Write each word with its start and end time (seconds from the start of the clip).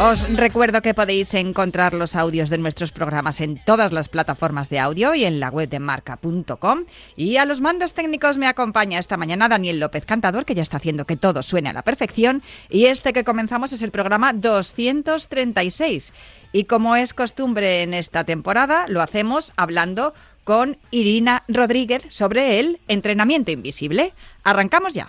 Os 0.00 0.32
recuerdo 0.36 0.80
que 0.80 0.94
podéis 0.94 1.34
encontrar 1.34 1.92
los 1.92 2.14
audios 2.14 2.50
de 2.50 2.58
nuestros 2.58 2.92
programas 2.92 3.40
en 3.40 3.58
todas 3.64 3.90
las 3.90 4.08
plataformas 4.08 4.70
de 4.70 4.78
audio 4.78 5.12
y 5.12 5.24
en 5.24 5.40
la 5.40 5.50
web 5.50 5.68
de 5.68 5.80
marca.com. 5.80 6.84
Y 7.16 7.36
a 7.36 7.44
los 7.44 7.60
mandos 7.60 7.94
técnicos 7.94 8.38
me 8.38 8.46
acompaña 8.46 9.00
esta 9.00 9.16
mañana 9.16 9.48
Daniel 9.48 9.80
López 9.80 10.06
Cantador, 10.06 10.44
que 10.44 10.54
ya 10.54 10.62
está 10.62 10.76
haciendo 10.76 11.04
que 11.04 11.16
todo 11.16 11.42
suene 11.42 11.70
a 11.70 11.72
la 11.72 11.82
perfección. 11.82 12.44
Y 12.70 12.86
este 12.86 13.12
que 13.12 13.24
comenzamos 13.24 13.72
es 13.72 13.82
el 13.82 13.90
programa 13.90 14.32
236. 14.32 16.12
Y 16.52 16.64
como 16.64 16.94
es 16.94 17.12
costumbre 17.12 17.82
en 17.82 17.92
esta 17.92 18.22
temporada, 18.22 18.86
lo 18.86 19.02
hacemos 19.02 19.52
hablando 19.56 20.14
con 20.44 20.78
Irina 20.92 21.42
Rodríguez 21.48 22.04
sobre 22.08 22.60
el 22.60 22.78
entrenamiento 22.86 23.50
invisible. 23.50 24.14
Arrancamos 24.44 24.94
ya. 24.94 25.08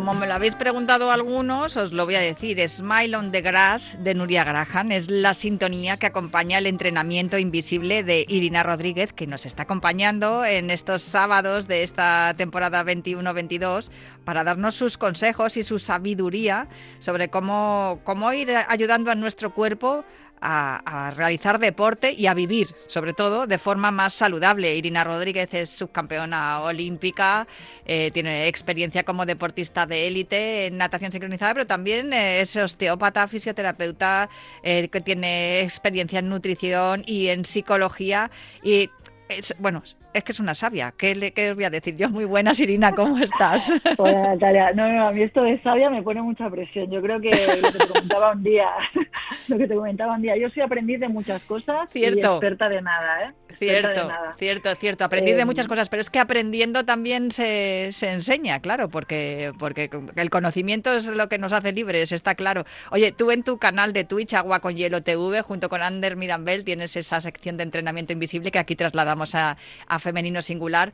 Como 0.00 0.14
me 0.14 0.26
lo 0.26 0.32
habéis 0.32 0.54
preguntado 0.54 1.10
algunos, 1.10 1.76
os 1.76 1.92
lo 1.92 2.06
voy 2.06 2.14
a 2.14 2.20
decir. 2.20 2.66
Smile 2.66 3.14
on 3.14 3.32
the 3.32 3.42
Grass 3.42 3.98
de 4.02 4.14
Nuria 4.14 4.44
Graham 4.44 4.92
es 4.92 5.10
la 5.10 5.34
sintonía 5.34 5.98
que 5.98 6.06
acompaña 6.06 6.56
el 6.56 6.66
entrenamiento 6.66 7.36
invisible 7.36 8.02
de 8.02 8.24
Irina 8.26 8.62
Rodríguez, 8.62 9.12
que 9.12 9.26
nos 9.26 9.44
está 9.44 9.64
acompañando 9.64 10.42
en 10.46 10.70
estos 10.70 11.02
sábados 11.02 11.68
de 11.68 11.82
esta 11.82 12.32
temporada 12.38 12.82
21-22 12.82 13.90
para 14.24 14.42
darnos 14.42 14.74
sus 14.74 14.96
consejos 14.96 15.58
y 15.58 15.64
su 15.64 15.78
sabiduría 15.78 16.68
sobre 16.98 17.28
cómo, 17.28 18.00
cómo 18.02 18.32
ir 18.32 18.50
ayudando 18.68 19.10
a 19.10 19.14
nuestro 19.14 19.52
cuerpo 19.52 20.06
a, 20.40 21.12
realizar 21.16 21.58
deporte 21.58 22.12
y 22.12 22.26
a 22.26 22.34
vivir, 22.34 22.74
sobre 22.86 23.12
todo, 23.12 23.46
de 23.46 23.58
forma 23.58 23.90
más 23.90 24.12
saludable. 24.12 24.74
Irina 24.74 25.04
Rodríguez 25.04 25.52
es 25.54 25.70
subcampeona 25.70 26.60
olímpica, 26.62 27.46
eh, 27.84 28.10
tiene 28.12 28.48
experiencia 28.48 29.04
como 29.04 29.26
deportista 29.26 29.86
de 29.86 30.06
élite 30.06 30.66
en 30.66 30.78
natación 30.78 31.12
sincronizada, 31.12 31.54
pero 31.54 31.66
también 31.66 32.12
eh, 32.12 32.40
es 32.40 32.56
osteópata, 32.56 33.26
fisioterapeuta, 33.28 34.28
eh, 34.62 34.88
que 34.88 35.00
tiene 35.00 35.60
experiencia 35.60 36.20
en 36.20 36.28
nutrición 36.28 37.02
y 37.06 37.28
en 37.28 37.44
psicología. 37.44 38.30
Y 38.62 38.90
es, 39.28 39.54
bueno, 39.58 39.82
es 40.12 40.24
que 40.24 40.32
es 40.32 40.40
una 40.40 40.54
sabia. 40.54 40.92
¿Qué, 40.96 41.14
le, 41.14 41.32
os 41.50 41.54
voy 41.54 41.64
a 41.64 41.70
decir 41.70 41.96
yo? 41.96 42.08
Muy 42.08 42.24
buena, 42.24 42.52
Irina, 42.58 42.92
¿cómo 42.94 43.18
estás? 43.18 43.72
Hola, 43.96 44.22
Natalia. 44.34 44.72
No, 44.72 44.90
no, 44.90 45.08
a 45.08 45.12
mí 45.12 45.22
esto 45.22 45.42
de 45.42 45.60
sabia 45.62 45.90
me 45.90 46.02
pone 46.02 46.20
mucha 46.22 46.48
presión. 46.50 46.90
Yo 46.90 47.00
creo 47.00 47.20
que 47.20 47.30
lo 47.30 47.72
que 47.72 47.78
te 47.78 47.86
comentaba 47.86 48.32
un 48.32 48.42
día, 48.42 48.68
lo 49.48 49.58
que 49.58 49.66
te 49.66 49.74
comentaba 49.74 50.14
un 50.14 50.22
día, 50.22 50.36
yo 50.36 50.48
soy 50.50 50.62
aprendiz 50.62 51.00
de 51.00 51.08
muchas 51.08 51.42
cosas 51.42 51.88
cierto. 51.90 52.18
y 52.18 52.20
experta 52.20 52.68
de 52.68 52.82
nada, 52.82 53.24
¿eh? 53.24 53.32
Cierto, 53.58 54.10
cierto, 54.38 54.74
cierto. 54.76 55.04
Aprendiz 55.04 55.36
de 55.36 55.44
muchas 55.44 55.66
em, 55.66 55.68
cosas, 55.68 55.88
pero 55.90 56.00
es 56.00 56.08
que 56.08 56.18
aprendiendo 56.18 56.84
también 56.84 57.30
se, 57.30 57.90
se 57.92 58.10
enseña, 58.10 58.60
claro, 58.60 58.88
porque, 58.88 59.52
porque 59.58 59.90
el 60.16 60.30
conocimiento 60.30 60.94
es 60.94 61.06
lo 61.06 61.28
que 61.28 61.36
nos 61.36 61.52
hace 61.52 61.72
libres, 61.72 62.10
está 62.10 62.34
claro. 62.34 62.64
Oye, 62.90 63.12
tú 63.12 63.30
en 63.30 63.42
tu 63.42 63.58
canal 63.58 63.92
de 63.92 64.04
Twitch, 64.04 64.32
Agua 64.32 64.60
con 64.60 64.76
Hielo 64.76 65.02
TV, 65.02 65.42
junto 65.42 65.68
con 65.68 65.82
Ander 65.82 66.16
Mirambel, 66.16 66.64
tienes 66.64 66.96
esa 66.96 67.20
sección 67.20 67.58
de 67.58 67.64
entrenamiento 67.64 68.14
invisible 68.14 68.50
que 68.50 68.58
aquí 68.58 68.76
trasladamos 68.76 69.34
a, 69.34 69.58
a 69.86 69.98
femenino 70.00 70.42
singular 70.42 70.92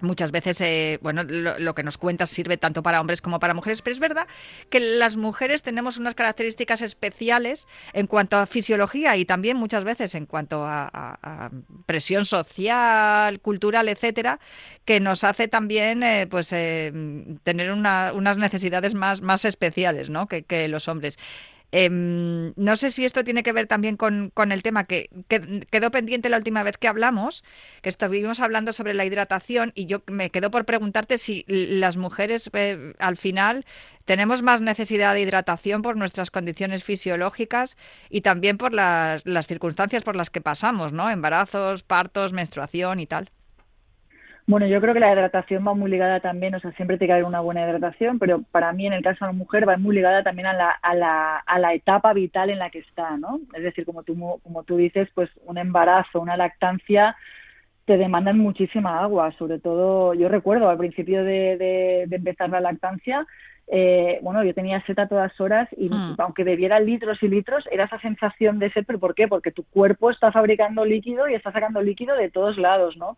Muchas 0.00 0.30
veces, 0.30 0.60
eh, 0.60 0.98
bueno, 1.02 1.22
lo, 1.24 1.74
que 1.74 1.82
nos 1.82 1.96
cuentas 1.96 2.28
sirve 2.28 2.56
tanto 2.56 2.82
para 2.82 3.00
hombres 3.00 3.22
como 3.22 3.38
para 3.38 3.54
mujeres, 3.54 3.82
pero 3.82 3.94
es 3.94 4.00
verdad 4.00 4.26
que 4.68 4.80
las 4.80 5.16
mujeres 5.16 5.62
tenemos 5.62 5.96
unas 5.96 6.14
características 6.14 6.82
especiales 6.82 7.66
en 7.92 8.06
cuanto 8.06 8.36
a 8.36 8.46
fisiología 8.46 9.16
y 9.16 9.24
también 9.24 9.56
muchas 9.56 9.84
veces 9.84 10.14
en 10.14 10.26
cuanto 10.26 10.64
a, 10.66 11.50
presión 11.86 12.24
social, 12.26 13.40
cultural, 13.40 13.88
etcétera, 13.88 14.38
que 14.84 15.00
nos 15.00 15.24
hace 15.24 15.48
también, 15.48 16.02
eh, 16.02 16.26
pues, 16.28 16.52
eh, 16.52 16.92
tener 17.42 17.72
unas 17.72 18.38
necesidades 18.38 18.94
más, 18.94 19.22
más 19.22 19.44
especiales, 19.44 20.10
¿no? 20.10 20.26
Que 20.26 20.68
los 20.68 20.88
hombres. 20.88 21.18
Em, 21.72 22.52
no 22.56 22.76
sé 22.76 22.90
si 22.90 23.04
esto 23.04 23.24
tiene 23.24 23.42
que 23.42 23.52
ver 23.52 23.66
también 23.66 23.96
con, 23.96 24.32
el 24.52 24.62
tema 24.62 24.84
que, 24.84 25.10
quedó 25.70 25.90
pendiente 25.90 26.28
la 26.28 26.38
última 26.38 26.62
vez 26.62 26.78
que 26.78 26.88
hablamos, 26.88 27.44
que 27.82 27.88
estuvimos 27.88 28.40
hablando 28.40 28.72
sobre 28.72 28.94
la 28.94 29.04
hidratación 29.04 29.72
y 29.74 29.86
yo 29.86 30.02
me 30.06 30.30
quedo 30.30 30.50
por 30.50 30.64
preguntarte 30.64 31.18
si 31.18 31.44
las 31.48 31.96
mujeres 31.96 32.48
eh, 32.52 32.94
al 32.98 33.16
final 33.16 33.66
tenemos 34.04 34.42
más 34.42 34.60
necesidad 34.60 35.14
de 35.14 35.22
hidratación 35.22 35.82
por 35.82 35.96
nuestras 35.96 36.30
condiciones 36.30 36.84
fisiológicas 36.84 37.76
y 38.08 38.20
también 38.20 38.58
por 38.58 38.72
las, 38.72 39.26
las 39.26 39.46
circunstancias 39.46 40.02
por 40.04 40.14
las 40.16 40.30
que 40.30 40.40
pasamos, 40.40 40.92
¿no? 40.92 41.10
Embarazos, 41.10 41.82
partos, 41.82 42.32
menstruación 42.32 43.00
y 43.00 43.06
tal. 43.06 43.30
Bueno, 44.48 44.66
yo 44.68 44.80
creo 44.80 44.94
que 44.94 45.00
la 45.00 45.12
hidratación 45.12 45.66
va 45.66 45.74
muy 45.74 45.90
ligada 45.90 46.20
también, 46.20 46.54
o 46.54 46.60
sea, 46.60 46.70
siempre 46.72 46.98
tiene 46.98 47.08
que 47.08 47.12
haber 47.14 47.24
una 47.24 47.40
buena 47.40 47.62
hidratación, 47.66 48.20
pero 48.20 48.42
para 48.52 48.72
mí 48.72 48.86
en 48.86 48.92
el 48.92 49.02
caso 49.02 49.24
de 49.24 49.32
la 49.32 49.36
mujer 49.36 49.68
va 49.68 49.76
muy 49.76 49.96
ligada 49.96 50.22
también 50.22 50.46
a 50.46 50.52
la, 50.52 50.70
a 50.70 50.94
la, 50.94 51.38
a 51.38 51.58
la 51.58 51.74
etapa 51.74 52.12
vital 52.12 52.50
en 52.50 52.60
la 52.60 52.70
que 52.70 52.78
está, 52.78 53.16
¿no? 53.16 53.40
Es 53.54 53.64
decir, 53.64 53.84
como 53.84 54.04
tú, 54.04 54.14
como 54.44 54.62
tú 54.62 54.76
dices, 54.76 55.08
pues 55.14 55.28
un 55.46 55.58
embarazo, 55.58 56.20
una 56.20 56.36
lactancia 56.36 57.16
te 57.86 57.96
demandan 57.98 58.38
muchísima 58.38 59.00
agua, 59.02 59.32
sobre 59.38 59.58
todo, 59.60 60.14
yo 60.14 60.28
recuerdo 60.28 60.68
al 60.68 60.78
principio 60.78 61.24
de, 61.24 61.56
de, 61.56 62.04
de 62.08 62.16
empezar 62.16 62.50
la 62.50 62.60
lactancia, 62.60 63.26
eh, 63.68 64.20
bueno, 64.22 64.44
yo 64.44 64.54
tenía 64.54 64.80
sed 64.86 64.98
a 64.98 65.08
todas 65.08 65.38
horas 65.40 65.68
y 65.76 65.88
hmm. 65.88 66.14
aunque 66.18 66.44
bebiera 66.44 66.78
litros 66.78 67.20
y 67.22 67.28
litros, 67.28 67.64
era 67.70 67.84
esa 67.84 67.98
sensación 68.00 68.58
de 68.58 68.70
sed, 68.72 68.84
pero 68.86 68.98
¿por 68.98 69.14
qué? 69.14 69.26
Porque 69.26 69.50
tu 69.50 69.64
cuerpo 69.64 70.10
está 70.10 70.30
fabricando 70.30 70.84
líquido 70.84 71.28
y 71.28 71.34
está 71.34 71.52
sacando 71.52 71.82
líquido 71.82 72.16
de 72.16 72.30
todos 72.30 72.58
lados, 72.58 72.96
¿no? 72.96 73.16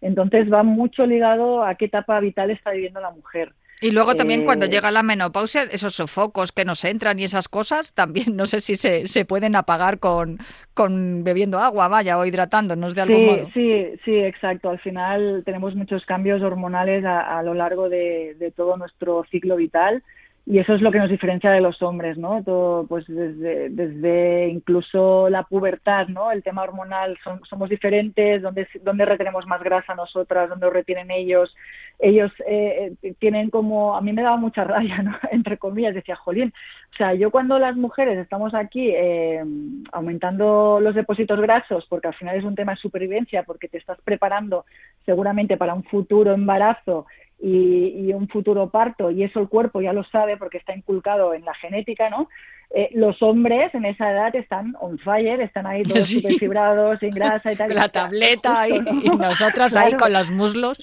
Entonces 0.00 0.50
va 0.50 0.62
mucho 0.62 1.04
ligado 1.04 1.62
a 1.62 1.74
qué 1.74 1.86
etapa 1.86 2.18
vital 2.20 2.50
está 2.50 2.70
viviendo 2.70 3.00
la 3.00 3.10
mujer. 3.10 3.52
Y 3.80 3.92
luego 3.92 4.14
también 4.14 4.44
cuando 4.44 4.66
eh, 4.66 4.68
llega 4.68 4.90
la 4.90 5.02
menopausia, 5.02 5.62
esos 5.62 5.94
sofocos 5.94 6.52
que 6.52 6.64
nos 6.64 6.84
entran 6.84 7.18
y 7.18 7.24
esas 7.24 7.48
cosas, 7.48 7.94
también 7.94 8.26
no 8.36 8.46
sé 8.46 8.60
si 8.60 8.76
se, 8.76 9.06
se 9.06 9.24
pueden 9.24 9.56
apagar 9.56 9.98
con, 9.98 10.38
con 10.74 11.24
bebiendo 11.24 11.58
agua, 11.58 11.88
vaya, 11.88 12.18
o 12.18 12.26
hidratándonos 12.26 12.94
de 12.94 13.00
algún 13.00 13.26
modo. 13.26 13.50
Sí, 13.54 13.86
sí, 14.04 14.16
exacto. 14.16 14.70
Al 14.70 14.80
final 14.80 15.42
tenemos 15.44 15.74
muchos 15.74 16.04
cambios 16.04 16.42
hormonales 16.42 17.04
a, 17.04 17.38
a 17.38 17.42
lo 17.42 17.54
largo 17.54 17.88
de, 17.88 18.36
de, 18.38 18.50
todo 18.50 18.76
nuestro 18.76 19.24
ciclo 19.30 19.56
vital 19.56 20.02
y 20.50 20.58
eso 20.58 20.74
es 20.74 20.82
lo 20.82 20.90
que 20.90 20.98
nos 20.98 21.08
diferencia 21.08 21.52
de 21.52 21.60
los 21.60 21.80
hombres, 21.80 22.18
¿no? 22.18 22.42
Todo, 22.42 22.84
pues 22.88 23.06
desde, 23.06 23.68
desde 23.68 24.48
incluso 24.48 25.28
la 25.30 25.44
pubertad, 25.44 26.08
¿no? 26.08 26.32
El 26.32 26.42
tema 26.42 26.64
hormonal, 26.64 27.16
somos 27.48 27.70
diferentes, 27.70 28.42
donde, 28.42 28.66
donde 28.82 29.04
retenemos 29.04 29.46
más 29.46 29.62
grasa 29.62 29.94
nosotras, 29.94 30.48
donde 30.48 30.68
retienen 30.68 31.12
ellos. 31.12 31.54
Ellos 32.00 32.32
eh, 32.48 32.94
eh, 33.00 33.14
tienen 33.20 33.50
como, 33.50 33.96
a 33.96 34.00
mí 34.00 34.12
me 34.12 34.22
daba 34.22 34.38
mucha 34.38 34.64
raya, 34.64 35.02
¿no? 35.02 35.16
Entre 35.30 35.56
comillas, 35.56 35.94
decía, 35.94 36.16
jolín, 36.16 36.52
o 36.92 36.96
sea, 36.96 37.14
yo 37.14 37.30
cuando 37.30 37.56
las 37.60 37.76
mujeres 37.76 38.18
estamos 38.18 38.52
aquí 38.52 38.90
eh, 38.90 39.44
aumentando 39.92 40.80
los 40.80 40.96
depósitos 40.96 41.40
grasos, 41.40 41.86
porque 41.88 42.08
al 42.08 42.14
final 42.14 42.34
es 42.36 42.44
un 42.44 42.56
tema 42.56 42.72
de 42.72 42.78
supervivencia, 42.78 43.44
porque 43.44 43.68
te 43.68 43.78
estás 43.78 44.00
preparando 44.02 44.64
seguramente 45.06 45.56
para 45.56 45.74
un 45.74 45.84
futuro 45.84 46.32
embarazo 46.34 47.06
y, 47.42 48.12
un 48.12 48.28
futuro 48.28 48.68
parto, 48.68 49.10
y 49.10 49.22
eso 49.22 49.40
el 49.40 49.48
cuerpo 49.48 49.80
ya 49.80 49.92
lo 49.92 50.04
sabe 50.04 50.36
porque 50.36 50.58
está 50.58 50.74
inculcado 50.74 51.32
en 51.32 51.44
la 51.44 51.54
genética, 51.54 52.10
¿no? 52.10 52.28
Eh, 52.70 52.90
los 52.92 53.20
hombres 53.22 53.74
en 53.74 53.84
esa 53.84 54.10
edad 54.10 54.34
están 54.36 54.76
on 54.80 54.98
fire, 54.98 55.40
están 55.40 55.66
ahí 55.66 55.82
todos 55.82 56.06
super 56.08 56.34
fibrados, 56.34 57.00
sin 57.00 57.10
grasa 57.10 57.52
y 57.52 57.56
tal. 57.56 57.74
la 57.74 57.88
tableta 57.88 58.68
y, 58.68 58.78
nosotras 59.18 59.74
ahí 59.74 59.92
con 59.94 60.12
los 60.12 60.30
muslos. 60.30 60.78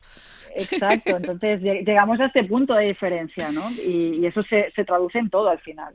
Exacto, 0.55 1.17
entonces 1.17 1.61
llegamos 1.61 2.19
a 2.19 2.25
este 2.25 2.43
punto 2.43 2.73
de 2.73 2.85
diferencia, 2.85 3.51
¿no? 3.51 3.69
Y, 3.71 4.25
eso 4.25 4.41
se, 4.43 4.71
se 4.71 4.83
traduce 4.83 5.19
en 5.19 5.29
todo 5.29 5.49
al 5.49 5.59
final. 5.59 5.93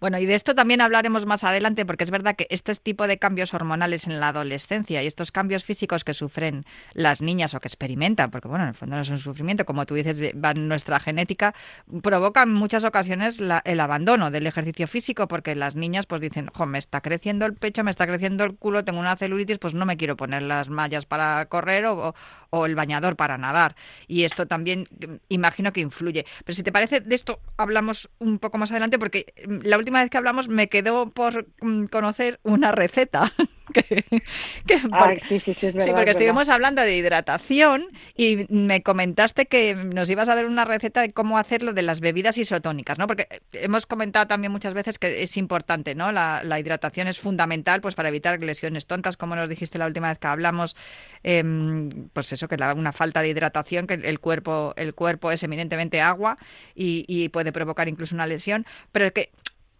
Bueno, 0.00 0.18
y 0.18 0.26
de 0.26 0.34
esto 0.34 0.54
también 0.54 0.80
hablaremos 0.80 1.26
más 1.26 1.44
adelante, 1.44 1.84
porque 1.86 2.04
es 2.04 2.10
verdad 2.10 2.36
que 2.36 2.46
este 2.50 2.74
tipo 2.74 3.06
de 3.06 3.18
cambios 3.18 3.54
hormonales 3.54 4.06
en 4.06 4.20
la 4.20 4.28
adolescencia 4.28 5.02
y 5.02 5.06
estos 5.06 5.32
cambios 5.32 5.64
físicos 5.64 6.04
que 6.04 6.14
sufren 6.14 6.64
las 6.94 7.20
niñas 7.20 7.54
o 7.54 7.60
que 7.60 7.68
experimentan, 7.68 8.30
porque 8.30 8.48
bueno, 8.48 8.64
en 8.64 8.70
el 8.70 8.74
fondo 8.74 8.96
no 8.96 9.02
es 9.02 9.10
un 9.10 9.18
sufrimiento, 9.18 9.64
como 9.64 9.86
tú 9.86 9.94
dices, 9.94 10.16
va 10.42 10.52
en 10.52 10.68
nuestra 10.68 11.00
genética, 11.00 11.54
provocan 12.02 12.50
en 12.50 12.54
muchas 12.54 12.84
ocasiones 12.84 13.40
el 13.64 13.80
abandono 13.80 14.30
del 14.30 14.46
ejercicio 14.46 14.88
físico, 14.88 15.28
porque 15.28 15.54
las 15.54 15.74
niñas 15.74 16.06
pues 16.06 16.20
dicen, 16.20 16.48
jo, 16.54 16.66
me 16.66 16.78
está 16.78 17.00
creciendo 17.00 17.46
el 17.46 17.54
pecho, 17.54 17.84
me 17.84 17.90
está 17.90 18.06
creciendo 18.06 18.44
el 18.44 18.56
culo, 18.56 18.84
tengo 18.84 19.00
una 19.00 19.16
celulitis, 19.16 19.58
pues 19.58 19.74
no 19.74 19.84
me 19.84 19.96
quiero 19.96 20.16
poner 20.16 20.42
las 20.42 20.68
mallas 20.68 21.06
para 21.06 21.44
correr 21.46 21.86
o, 21.86 22.14
o 22.50 22.66
el 22.66 22.74
bañador 22.74 23.16
para 23.16 23.38
nadar. 23.38 23.76
Y 24.06 24.24
esto 24.24 24.46
también 24.46 24.88
imagino 25.28 25.72
que 25.72 25.80
influye. 25.80 26.26
Pero 26.44 26.56
si 26.56 26.62
te 26.62 26.72
parece, 26.72 27.00
de 27.00 27.14
esto 27.14 27.40
hablamos 27.56 28.10
un 28.18 28.38
poco 28.38 28.58
más 28.58 28.70
adelante, 28.70 28.98
porque 28.98 29.32
la 29.62 29.78
última 29.78 30.00
vez 30.00 30.10
que 30.10 30.18
hablamos 30.18 30.48
me 30.48 30.68
quedó 30.68 31.10
por 31.10 31.46
mm, 31.60 31.86
conocer 31.86 32.40
una 32.42 32.72
receta. 32.72 33.32
sí, 35.28 35.40
sí, 35.40 35.54
sí, 35.54 35.72
porque 35.94 36.10
estuvimos 36.10 36.48
hablando 36.48 36.82
de 36.82 36.96
hidratación 36.96 37.86
y 38.16 38.46
me 38.48 38.82
comentaste 38.82 39.46
que 39.46 39.74
nos 39.74 40.10
ibas 40.10 40.28
a 40.28 40.34
dar 40.34 40.46
una 40.46 40.64
receta 40.64 41.00
de 41.00 41.12
cómo 41.12 41.38
hacerlo 41.38 41.72
de 41.72 41.82
las 41.82 42.00
bebidas 42.00 42.38
isotónicas, 42.38 42.98
¿no? 42.98 43.06
Porque 43.06 43.28
hemos 43.52 43.86
comentado 43.86 44.26
también 44.26 44.52
muchas 44.52 44.74
veces 44.74 44.98
que 44.98 45.22
es 45.22 45.36
importante, 45.36 45.94
¿no? 45.94 46.12
La, 46.12 46.60
hidratación 46.60 47.08
es 47.08 47.18
fundamental 47.18 47.80
pues 47.80 47.94
para 47.94 48.10
evitar 48.10 48.38
lesiones 48.40 48.86
tontas, 48.86 49.16
como 49.16 49.34
nos 49.34 49.48
dijiste 49.48 49.78
la 49.78 49.86
última 49.86 50.08
vez 50.08 50.18
que 50.18 50.26
hablamos, 50.26 50.76
em, 51.22 52.08
pues 52.12 52.32
eso, 52.32 52.48
que 52.48 52.58
la, 52.58 52.74
una 52.74 52.92
falta 52.92 53.22
de 53.22 53.28
hidratación, 53.28 53.86
que 53.86 53.94
el 53.94 54.20
cuerpo, 54.20 54.74
el 54.76 54.94
cuerpo 54.94 55.30
es 55.30 55.42
eminentemente 55.42 56.00
agua 56.00 56.36
y, 56.74 57.04
y 57.08 57.30
puede 57.30 57.52
provocar 57.52 57.88
incluso 57.88 58.14
una 58.14 58.26
lesión, 58.26 58.66
pero 58.92 59.06
es 59.06 59.12
que 59.12 59.30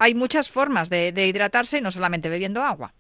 hay 0.01 0.15
muchas 0.15 0.51
formas 0.51 0.89
de, 0.89 1.13
hidratarse, 1.29 1.81
no 1.83 1.91
solamente 1.91 2.31
bebiendo 2.31 2.63
agua. 2.63 2.93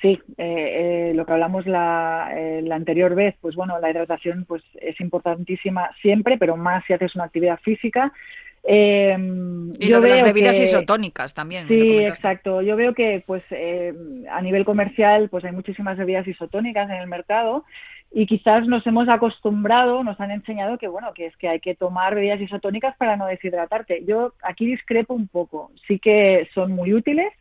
Sí, 0.00 0.18
eh, 0.38 1.10
eh, 1.10 1.12
lo 1.14 1.26
que 1.26 1.32
hablamos 1.32 1.66
la, 1.66 2.30
eh, 2.34 2.62
la, 2.62 2.76
anterior 2.76 3.14
vez, 3.14 3.34
pues 3.40 3.54
bueno, 3.54 3.78
la 3.78 3.90
hidratación 3.90 4.46
pues 4.46 4.62
es 4.80 4.98
importantísima 5.00 5.90
siempre, 6.00 6.38
pero 6.38 6.56
más 6.56 6.82
si 6.86 6.94
haces 6.94 7.14
una 7.14 7.24
actividad 7.24 7.58
física. 7.60 8.10
Em, 8.64 9.74
y 9.78 9.88
lo 9.88 10.00
de 10.00 10.08
las 10.08 10.22
bebidas 10.22 10.58
isotónicas 10.58 11.34
también. 11.34 11.68
Sí, 11.68 11.98
exacto. 11.98 12.62
Yo 12.62 12.76
veo 12.76 12.94
que 12.94 13.22
pues 13.26 13.42
a 14.30 14.40
nivel 14.40 14.64
comercial 14.64 15.28
pues 15.28 15.44
hay 15.44 15.52
muchísimas 15.52 15.98
bebidas 15.98 16.26
isotónicas 16.26 16.88
en 16.88 16.96
el 16.96 17.06
mercado 17.06 17.64
y 18.10 18.26
quizás 18.26 18.66
nos 18.66 18.86
hemos 18.86 19.08
acostumbrado, 19.08 20.02
nos 20.02 20.18
han 20.20 20.30
enseñado 20.30 20.78
que 20.78 20.88
bueno, 20.88 21.12
que 21.12 21.26
es 21.26 21.36
que 21.36 21.48
hay 21.48 21.60
que 21.60 21.74
tomar 21.74 22.14
bebidas 22.14 22.40
isotónicas 22.40 22.96
para 22.96 23.16
no 23.16 23.26
deshidratarte. 23.26 24.04
Yo 24.06 24.32
aquí 24.42 24.66
discrepo 24.66 25.14
un 25.14 25.28
poco. 25.28 25.70
Sí 25.86 25.98
que 25.98 26.48
son 26.54 26.72
muy 26.72 26.94
útiles, 26.94 27.32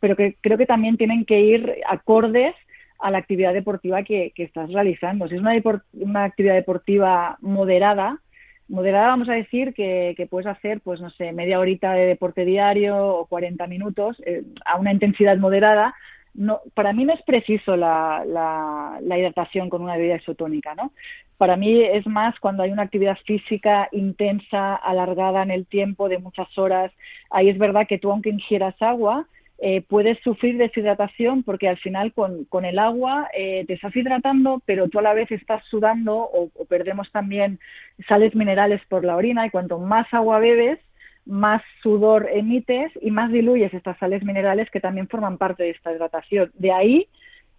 pero 0.00 0.16
que 0.16 0.36
creo 0.40 0.58
que 0.58 0.66
también 0.66 0.96
tienen 0.96 1.24
que 1.24 1.40
ir 1.40 1.76
acordes 1.88 2.54
a 2.98 3.10
la 3.10 3.18
actividad 3.18 3.52
deportiva 3.52 4.02
que, 4.02 4.32
estás 4.36 4.72
realizando. 4.72 5.28
Si 5.28 5.34
es 5.34 5.40
una, 5.40 5.52
una 5.92 6.24
actividad 6.24 6.54
deportiva 6.54 7.36
moderada, 7.40 8.20
moderada 8.68 9.08
vamos 9.08 9.28
a 9.28 9.34
decir 9.34 9.74
que, 9.74 10.26
puedes 10.30 10.46
hacer, 10.46 10.80
pues 10.80 11.00
no 11.00 11.10
sé, 11.10 11.32
media 11.32 11.60
horita 11.60 11.92
de 11.92 12.06
deporte 12.06 12.44
diario 12.44 12.96
o 12.96 13.26
40 13.26 13.66
minutos 13.66 14.20
eh, 14.24 14.42
a 14.64 14.76
una 14.76 14.92
intensidad 14.92 15.36
moderada, 15.36 15.94
no, 16.36 16.60
para 16.74 16.92
mí 16.92 17.04
no 17.04 17.14
es 17.14 17.22
preciso 17.22 17.76
la, 17.76 18.22
la, 18.26 19.18
hidratación 19.18 19.68
con 19.70 19.82
una 19.82 19.96
bebida 19.96 20.16
isotónica, 20.16 20.74
¿no? 20.74 20.92
Para 21.38 21.56
mí 21.56 21.82
es 21.82 22.06
más 22.06 22.38
cuando 22.40 22.62
hay 22.62 22.70
una 22.70 22.82
actividad 22.82 23.18
física 23.26 23.88
intensa, 23.92 24.74
alargada 24.76 25.42
en 25.42 25.50
el 25.50 25.66
tiempo, 25.66 26.08
de 26.08 26.18
muchas 26.18 26.56
horas. 26.56 26.92
Ahí 27.30 27.48
es 27.48 27.58
verdad 27.58 27.86
que 27.88 27.98
tú, 27.98 28.10
aunque 28.10 28.30
ingieras 28.30 28.74
agua, 28.80 29.26
eh, 29.58 29.82
puedes 29.88 30.18
sufrir 30.20 30.58
deshidratación 30.58 31.42
porque 31.42 31.68
al 31.68 31.78
final 31.78 32.12
con, 32.12 32.64
el 32.64 32.78
agua 32.78 33.28
eh, 33.34 33.64
te 33.66 33.74
estás 33.74 33.96
hidratando, 33.96 34.62
pero 34.66 34.88
tú 34.88 34.98
a 34.98 35.02
la 35.02 35.14
vez 35.14 35.30
estás 35.30 35.64
sudando 35.70 36.16
o 36.16 36.50
perdemos 36.68 37.10
también 37.10 37.58
sales 38.06 38.34
minerales 38.34 38.82
por 38.88 39.04
la 39.04 39.16
orina 39.16 39.46
y 39.46 39.50
cuanto 39.50 39.78
más 39.78 40.06
agua 40.12 40.38
bebes, 40.40 40.78
más 41.26 41.62
sudor 41.82 42.28
emites 42.32 42.92
y 43.02 43.10
más 43.10 43.30
diluyes 43.32 43.74
estas 43.74 43.98
sales 43.98 44.24
minerales 44.24 44.70
que 44.70 44.80
también 44.80 45.08
forman 45.08 45.38
parte 45.38 45.64
de 45.64 45.70
esta 45.70 45.92
hidratación. 45.92 46.50
De 46.54 46.72
ahí 46.72 47.08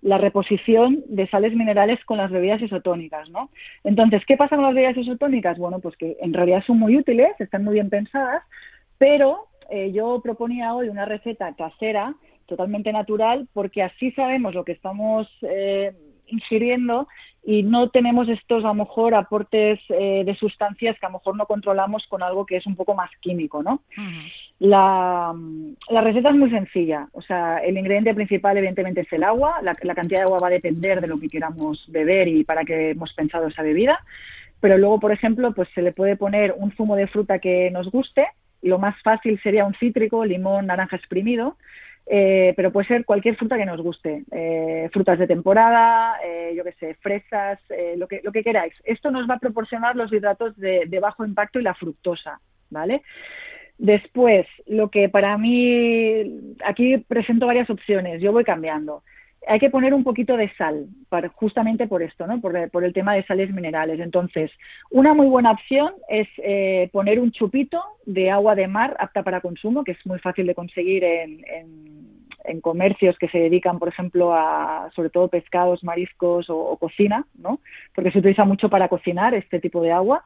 la 0.02 0.18
reposición 0.18 1.04
de 1.08 1.28
sales 1.28 1.54
minerales 1.56 2.04
con 2.06 2.18
las 2.18 2.32
bebidas 2.32 2.62
isotónicas, 2.62 3.30
¿no? 3.30 3.50
Entonces, 3.84 4.24
¿qué 4.26 4.38
pasa 4.38 4.56
con 4.56 4.64
las 4.64 4.74
bebidas 4.74 4.98
isotónicas? 4.98 5.58
Bueno, 5.58 5.80
pues 5.80 5.98
que 5.98 6.18
en 6.22 6.34
realidad 6.34 6.64
son 6.66 6.80
muy 6.80 6.96
útiles, 6.96 7.30
están 7.40 7.64
muy 7.64 7.74
bien 7.74 7.90
pensadas, 7.90 8.44
pero 8.98 9.48
eh, 9.70 9.92
yo 9.92 10.22
proponía 10.24 10.74
hoy 10.74 10.90
una 10.90 11.06
receta 11.06 11.54
casera, 11.56 12.16
totalmente 12.46 12.94
natural, 12.94 13.48
porque 13.54 13.84
así 13.84 14.12
sabemos 14.12 14.54
lo 14.54 14.64
que 14.64 14.72
estamos 14.72 15.28
eh, 15.42 15.94
ingiriendo 16.28 17.08
y 17.48 17.64
no 17.64 17.90
tenemos 17.90 18.28
estos 18.28 18.66
a 18.66 18.68
lo 18.68 18.74
mejor 18.74 19.16
aportes 19.16 19.80
eh, 19.88 20.24
de 20.26 20.36
sustancias 20.36 21.00
que 21.00 21.06
a 21.06 21.10
lo 21.10 21.20
mejor 21.20 21.38
no 21.38 21.46
controlamos 21.46 22.06
con 22.10 22.22
algo 22.22 22.46
que 22.46 22.58
es 22.58 22.68
un 22.68 22.76
poco 22.76 22.94
más 22.94 23.10
químico, 23.22 23.64
¿no? 23.64 23.84
la, 24.60 25.34
la, 25.90 26.02
receta 26.02 26.30
es 26.30 26.36
muy 26.36 26.50
sencilla, 26.50 27.08
o 27.14 27.22
sea, 27.22 27.60
el 27.60 27.78
ingrediente 27.78 28.14
principal 28.14 28.58
evidentemente 28.58 29.02
es 29.02 29.14
el 29.14 29.24
agua, 29.24 29.62
la, 29.62 29.76
cantidad 29.76 30.20
de 30.20 30.26
agua 30.26 30.40
va 30.42 30.48
a 30.48 30.60
depender 30.60 31.00
de 31.00 31.08
lo 31.08 31.18
que 31.18 31.30
queramos 31.30 31.86
beber 31.88 32.28
y 32.28 32.44
para 32.44 32.66
qué 32.66 32.90
hemos 32.90 33.14
pensado 33.14 33.48
esa 33.48 33.64
bebida, 33.64 33.98
pero 34.60 34.78
luego, 34.78 35.00
por 35.00 35.14
ejemplo, 35.14 35.54
pues 35.54 35.70
se 35.74 35.82
le 35.82 35.94
puede 35.94 36.18
poner 36.18 36.54
un 36.58 36.72
zumo 36.74 36.98
de 36.98 37.08
fruta 37.08 37.40
que 37.40 37.72
nos 37.72 37.90
guste, 37.90 38.28
lo 38.62 38.78
más 38.78 39.02
fácil 39.04 39.40
sería 39.42 39.64
un 39.64 39.74
cítrico, 39.76 40.26
limón, 40.26 40.66
naranja 40.66 40.98
exprimido, 40.98 41.56
eh, 42.10 42.54
pero 42.56 42.72
puede 42.72 42.88
ser 42.88 43.06
cualquier 43.06 43.36
fruta 43.36 43.58
que 43.58 43.66
nos 43.66 43.82
guste, 43.82 44.24
eh, 44.32 44.90
frutas 44.94 45.20
de 45.20 45.28
temporada, 45.28 46.18
eh, 46.24 46.54
yo 46.56 46.64
qué 46.64 46.72
sé, 46.74 46.94
fresas, 46.96 47.60
lo, 47.98 48.08
que, 48.08 48.22
lo 48.24 48.32
que 48.32 48.44
queráis. 48.44 48.74
Esto 48.86 49.12
nos 49.12 49.30
va 49.30 49.36
a 49.36 49.40
proporcionar 49.40 49.96
los 49.96 50.12
hidratos 50.14 50.56
de, 50.58 50.86
de, 50.88 51.00
bajo 51.00 51.26
impacto 51.26 51.60
y 51.60 51.64
la 51.64 51.74
fructosa, 51.74 52.40
¿vale? 52.70 53.02
Después, 53.78 54.48
lo 54.66 54.90
que 54.90 55.10
para 55.10 55.38
mí, 55.38 56.56
aquí 56.66 56.98
presento 56.98 57.46
varias 57.46 57.70
opciones, 57.70 58.22
yo 58.22 58.32
voy 58.32 58.44
cambiando 58.44 59.04
hay 59.48 59.60
que 59.60 59.70
poner 59.70 59.94
un 59.94 60.04
poquito 60.04 60.36
de 60.38 60.54
sal, 60.56 60.88
justamente 61.36 61.88
por 61.88 62.04
esto, 62.04 62.28
¿no? 62.28 62.42
Por, 62.42 62.84
el 62.84 62.94
tema 62.94 63.14
de 63.14 63.24
sales 63.26 63.52
minerales. 63.52 64.00
Entonces, 64.00 64.52
una 64.92 65.14
muy 65.14 65.28
buena 65.28 65.52
opción 65.52 65.94
es 66.10 66.28
eh, 66.38 66.90
poner 66.92 67.20
un 67.20 67.32
chupito 67.32 67.82
de 68.06 68.30
agua 68.30 68.56
de 68.56 68.68
mar 68.68 68.96
apta 69.00 69.24
para 69.24 69.42
consumo, 69.42 69.84
que 69.84 69.94
es 69.94 70.06
muy 70.06 70.20
fácil 70.20 70.48
de 70.48 70.56
conseguir 70.56 71.04
en, 71.04 71.44
en, 71.46 72.62
comercios 72.62 73.18
que 73.18 73.28
se 73.28 73.40
dedican, 73.40 73.78
por 73.78 73.90
ejemplo, 73.90 74.34
a 74.34 74.90
sobre 74.96 75.10
todo 75.10 75.28
pescados, 75.28 75.84
mariscos 75.84 76.50
o, 76.50 76.58
o, 76.58 76.78
cocina, 76.78 77.26
¿no? 77.38 77.60
Porque 77.94 78.12
se 78.12 78.20
utiliza 78.20 78.46
mucho 78.46 78.70
para 78.70 78.88
cocinar 78.88 79.34
este 79.34 79.60
tipo 79.60 79.82
de 79.82 79.92
agua. 79.92 80.24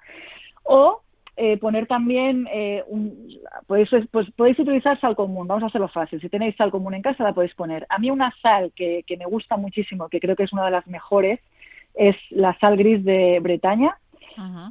O 0.63 1.01
eh, 1.43 1.57
poner 1.57 1.87
también, 1.87 2.47
eh, 2.53 2.83
un, 2.85 3.27
pues, 3.65 3.89
pues, 4.11 4.29
podéis 4.35 4.59
utilizar 4.59 4.99
sal 5.01 5.15
común, 5.15 5.47
vamos 5.47 5.63
a 5.63 5.67
hacerlo 5.67 5.87
fácil. 5.87 6.21
Si 6.21 6.29
tenéis 6.29 6.55
sal 6.55 6.69
común 6.69 6.93
en 6.93 7.01
casa, 7.01 7.23
la 7.23 7.33
podéis 7.33 7.55
poner. 7.55 7.87
A 7.89 7.97
mí 7.97 8.11
una 8.11 8.31
sal 8.43 8.71
que, 8.75 9.03
que 9.07 9.17
me 9.17 9.25
gusta 9.25 9.57
muchísimo, 9.57 10.07
que 10.07 10.19
creo 10.19 10.35
que 10.35 10.43
es 10.43 10.53
una 10.53 10.65
de 10.65 10.71
las 10.71 10.85
mejores, 10.85 11.39
es 11.95 12.15
la 12.29 12.55
sal 12.59 12.77
gris 12.77 13.03
de 13.03 13.39
Bretaña, 13.41 13.97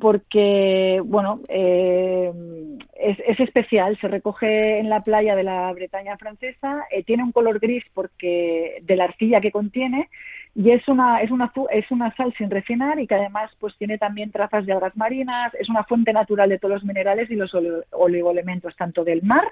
porque, 0.01 1.03
bueno, 1.05 1.41
eh, 1.49 2.33
es, 2.99 3.19
es, 3.27 3.41
especial, 3.41 3.99
se 4.01 4.09
recoge 4.09 4.79
en 4.79 4.89
la 4.89 5.03
playa 5.03 5.35
de 5.35 5.43
la 5.43 5.73
Bretaña 5.73 6.17
francesa, 6.19 6.87
eh, 6.91 7.03
tiene 7.03 7.25
un 7.25 7.33
color 7.33 7.59
gris 7.59 7.85
porque 7.95 8.79
de 8.83 8.97
la 8.97 9.05
arcilla 9.05 9.41
que 9.41 9.53
contiene 9.53 10.09
y 10.55 10.71
es 10.71 10.87
una, 10.89 11.23
es 11.23 11.31
una, 11.31 11.53
es 11.71 11.91
una 11.91 12.15
sal 12.17 12.35
sin 12.37 12.51
refinar 12.51 12.99
y 12.99 13.07
que 13.07 13.15
además 13.15 13.51
pues 13.59 13.77
tiene 13.79 13.99
también 13.99 14.33
trazas 14.33 14.67
de 14.67 14.73
algas 14.73 14.97
marinas, 14.97 15.55
es 15.55 15.69
una 15.69 15.85
fuente 15.85 16.13
natural 16.13 16.49
de 16.49 16.59
todos 16.59 16.75
los 16.75 16.85
minerales 16.85 17.31
y 17.31 17.37
los 17.37 17.53
oligoelementos, 17.91 18.75
tanto 18.77 19.05
del 19.05 19.23
mar 19.23 19.45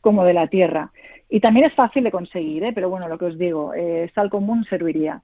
como 0.00 0.24
de 0.24 0.32
la 0.32 0.46
tierra. 0.48 0.90
Y 1.28 1.40
también 1.40 1.66
es 1.66 1.74
fácil 1.74 2.04
de 2.04 2.10
conseguir, 2.10 2.64
¿eh? 2.64 2.72
pero 2.74 2.90
bueno, 2.90 3.08
lo 3.08 3.18
que 3.18 3.26
os 3.26 3.38
digo, 3.38 3.72
eh, 3.74 4.10
sal 4.14 4.30
común 4.30 4.64
serviría. 4.68 5.22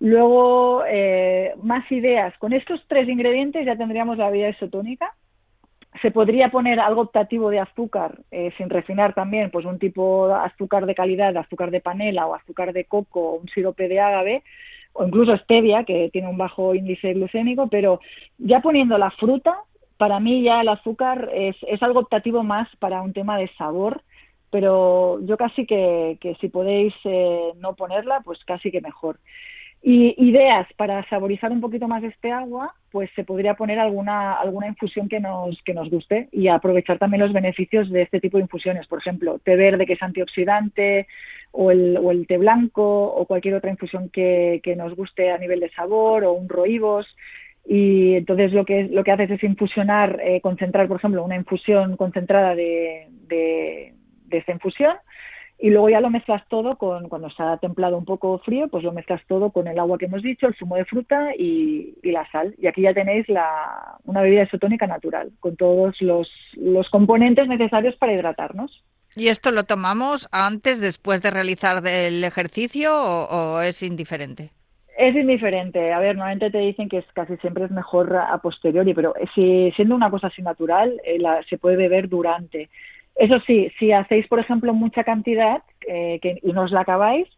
Luego, 0.00 0.82
eh, 0.88 1.54
más 1.62 1.90
ideas. 1.92 2.36
Con 2.38 2.52
estos 2.52 2.84
tres 2.88 3.08
ingredientes 3.08 3.64
ya 3.64 3.76
tendríamos 3.76 4.18
la 4.18 4.30
vida 4.30 4.48
isotónica. 4.48 5.14
Se 6.02 6.10
podría 6.10 6.50
poner 6.50 6.80
algo 6.80 7.02
optativo 7.02 7.50
de 7.50 7.60
azúcar, 7.60 8.18
eh, 8.30 8.52
sin 8.56 8.68
refinar 8.68 9.14
también, 9.14 9.50
pues 9.50 9.64
un 9.64 9.78
tipo 9.78 10.28
de 10.28 10.34
azúcar 10.34 10.86
de 10.86 10.94
calidad, 10.94 11.36
azúcar 11.36 11.70
de 11.70 11.80
panela 11.80 12.26
o 12.26 12.34
azúcar 12.34 12.72
de 12.72 12.84
coco 12.84 13.20
o 13.20 13.34
un 13.36 13.48
sirope 13.48 13.88
de 13.88 14.00
ágave, 14.00 14.42
o 14.92 15.06
incluso 15.06 15.36
stevia, 15.38 15.84
que 15.84 16.10
tiene 16.12 16.28
un 16.28 16.38
bajo 16.38 16.74
índice 16.74 17.14
glucémico, 17.14 17.68
pero 17.68 18.00
ya 18.38 18.60
poniendo 18.60 18.98
la 18.98 19.10
fruta, 19.12 19.56
para 19.96 20.20
mí 20.20 20.42
ya 20.42 20.60
el 20.60 20.68
azúcar 20.68 21.30
es, 21.32 21.56
es 21.68 21.82
algo 21.82 22.00
optativo 22.00 22.42
más 22.42 22.68
para 22.78 23.02
un 23.02 23.12
tema 23.12 23.38
de 23.38 23.48
sabor, 23.56 24.02
pero 24.50 25.18
yo 25.22 25.36
casi 25.36 25.66
que, 25.66 26.16
que 26.20 26.36
si 26.36 26.48
podéis 26.48 26.94
eh, 27.04 27.52
no 27.58 27.74
ponerla, 27.74 28.20
pues 28.24 28.38
casi 28.44 28.70
que 28.70 28.80
mejor. 28.80 29.18
Y 29.86 30.14
ideas 30.16 30.66
para 30.78 31.06
saborizar 31.10 31.52
un 31.52 31.60
poquito 31.60 31.86
más 31.86 32.02
este 32.02 32.32
agua, 32.32 32.74
pues 32.90 33.10
se 33.14 33.22
podría 33.22 33.52
poner 33.52 33.78
alguna, 33.78 34.32
alguna 34.32 34.66
infusión 34.66 35.10
que 35.10 35.20
nos, 35.20 35.62
que 35.62 35.74
nos 35.74 35.90
guste 35.90 36.30
y 36.32 36.48
aprovechar 36.48 36.98
también 36.98 37.20
los 37.20 37.34
beneficios 37.34 37.90
de 37.90 38.00
este 38.00 38.18
tipo 38.18 38.38
de 38.38 38.44
infusiones. 38.44 38.86
Por 38.86 39.00
ejemplo, 39.00 39.38
té 39.40 39.56
verde 39.56 39.84
que 39.84 39.92
es 39.92 40.02
antioxidante 40.02 41.06
o 41.52 41.70
el, 41.70 41.98
o 41.98 42.12
el 42.12 42.26
té 42.26 42.38
blanco 42.38 42.82
o 42.82 43.26
cualquier 43.26 43.56
otra 43.56 43.70
infusión 43.70 44.08
que, 44.08 44.62
que 44.62 44.74
nos 44.74 44.96
guste 44.96 45.30
a 45.30 45.36
nivel 45.36 45.60
de 45.60 45.68
sabor 45.72 46.24
o 46.24 46.32
un 46.32 46.48
roibos. 46.48 47.06
Y 47.66 48.14
entonces 48.14 48.54
lo 48.54 48.64
que, 48.64 48.84
lo 48.84 49.04
que 49.04 49.12
haces 49.12 49.32
es 49.32 49.44
infusionar, 49.44 50.18
eh, 50.24 50.40
concentrar, 50.40 50.88
por 50.88 50.96
ejemplo, 50.96 51.22
una 51.22 51.36
infusión 51.36 51.98
concentrada 51.98 52.54
de, 52.54 53.08
de, 53.28 53.92
de 54.28 54.38
esta 54.38 54.52
infusión 54.52 54.94
y 55.58 55.70
luego 55.70 55.88
ya 55.88 56.00
lo 56.00 56.10
mezclas 56.10 56.42
todo 56.48 56.70
con, 56.72 57.08
cuando 57.08 57.28
está 57.28 57.56
templado 57.58 57.96
un 57.96 58.04
poco 58.04 58.38
frío, 58.38 58.68
pues 58.68 58.84
lo 58.84 58.92
mezclas 58.92 59.22
todo 59.28 59.50
con 59.50 59.68
el 59.68 59.78
agua 59.78 59.98
que 59.98 60.06
hemos 60.06 60.22
dicho, 60.22 60.46
el 60.46 60.54
zumo 60.56 60.76
de 60.76 60.84
fruta 60.84 61.34
y, 61.38 61.94
la 62.02 62.28
sal. 62.30 62.54
Y 62.58 62.66
aquí 62.66 62.82
ya 62.82 62.92
tenéis 62.92 63.28
la, 63.28 63.96
una 64.04 64.20
bebida 64.22 64.42
isotónica 64.42 64.86
natural, 64.86 65.30
con 65.40 65.56
todos 65.56 66.00
los, 66.02 66.28
los 66.54 66.88
componentes 66.90 67.48
necesarios 67.48 67.96
para 67.96 68.12
hidratarnos. 68.12 68.84
¿Y 69.16 69.28
esto 69.28 69.52
lo 69.52 69.64
tomamos 69.64 70.28
antes, 70.32 70.80
después 70.80 71.22
de 71.22 71.30
realizar 71.30 71.86
el 71.86 72.24
ejercicio 72.24 72.92
o, 72.92 73.60
es 73.60 73.82
indiferente? 73.82 74.50
Es 74.98 75.14
indiferente. 75.14 75.92
A 75.92 76.00
ver, 76.00 76.16
normalmente 76.16 76.50
te 76.50 76.58
dicen 76.58 76.88
que 76.88 76.98
es, 76.98 77.04
casi 77.12 77.36
siempre 77.36 77.64
es 77.64 77.70
mejor 77.70 78.16
a 78.16 78.36
posteriori, 78.38 78.92
pero 78.92 79.14
si 79.34 79.72
siendo 79.76 79.94
una 79.94 80.10
cosa 80.10 80.28
así 80.28 80.42
natural, 80.42 81.00
eh, 81.04 81.18
la, 81.18 81.42
se 81.48 81.58
puede 81.58 81.76
beber 81.76 82.08
durante. 82.08 82.70
Eso 83.16 83.38
sí, 83.46 83.70
si 83.78 83.92
hacéis, 83.92 84.26
por 84.26 84.40
ejemplo, 84.40 84.74
mucha 84.74 85.04
cantidad 85.04 85.62
eh, 85.86 86.18
que, 86.20 86.40
y 86.42 86.52
no 86.52 86.62
os 86.62 86.72
la 86.72 86.80
acabáis, 86.80 87.28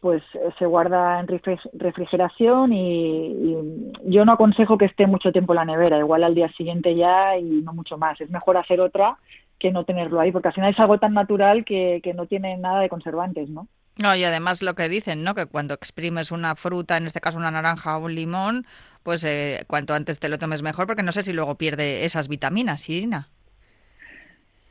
pues 0.00 0.22
eh, 0.34 0.50
se 0.58 0.66
guarda 0.66 1.20
en 1.20 1.26
refrigeración 1.74 2.72
y, 2.72 3.56
yo 4.04 4.24
no 4.24 4.32
aconsejo 4.32 4.78
que 4.78 4.86
esté 4.86 5.06
mucho 5.06 5.32
tiempo 5.32 5.52
en 5.52 5.56
la 5.56 5.64
nevera, 5.64 5.98
igual 5.98 6.24
al 6.24 6.34
día 6.34 6.50
siguiente 6.52 6.94
ya 6.94 7.36
y 7.36 7.42
no 7.42 7.74
mucho 7.74 7.98
más. 7.98 8.20
Es 8.20 8.30
mejor 8.30 8.58
hacer 8.58 8.80
otra 8.80 9.18
que 9.58 9.72
no 9.72 9.84
tenerlo 9.84 10.20
ahí, 10.20 10.30
porque 10.30 10.48
al 10.48 10.54
final 10.54 10.72
es 10.72 10.78
algo 10.78 10.98
tan 10.98 11.14
natural 11.14 11.64
que, 11.64 12.00
que 12.02 12.14
no 12.14 12.26
tiene 12.26 12.56
nada 12.56 12.80
de 12.80 12.88
conservantes, 12.88 13.50
¿no? 13.50 13.66
No, 13.96 14.14
y 14.14 14.22
además 14.22 14.62
lo 14.62 14.74
que 14.74 14.88
dicen, 14.88 15.24
¿no? 15.24 15.34
Que 15.34 15.46
cuando 15.46 15.74
exprimes 15.74 16.30
una 16.30 16.54
fruta, 16.54 16.96
en 16.96 17.06
este 17.06 17.20
caso 17.20 17.36
una 17.36 17.50
naranja 17.50 17.98
o 17.98 18.04
un 18.04 18.14
limón, 18.14 18.66
pues 19.02 19.24
eh, 19.24 19.64
cuanto 19.66 19.92
antes 19.94 20.20
te 20.20 20.28
lo 20.28 20.38
tomes 20.38 20.62
mejor, 20.62 20.86
porque 20.86 21.02
no 21.02 21.10
sé 21.10 21.24
si 21.24 21.32
luego 21.32 21.56
pierde 21.56 22.04
esas 22.04 22.28
vitaminas, 22.28 22.88
Irina. 22.88 23.28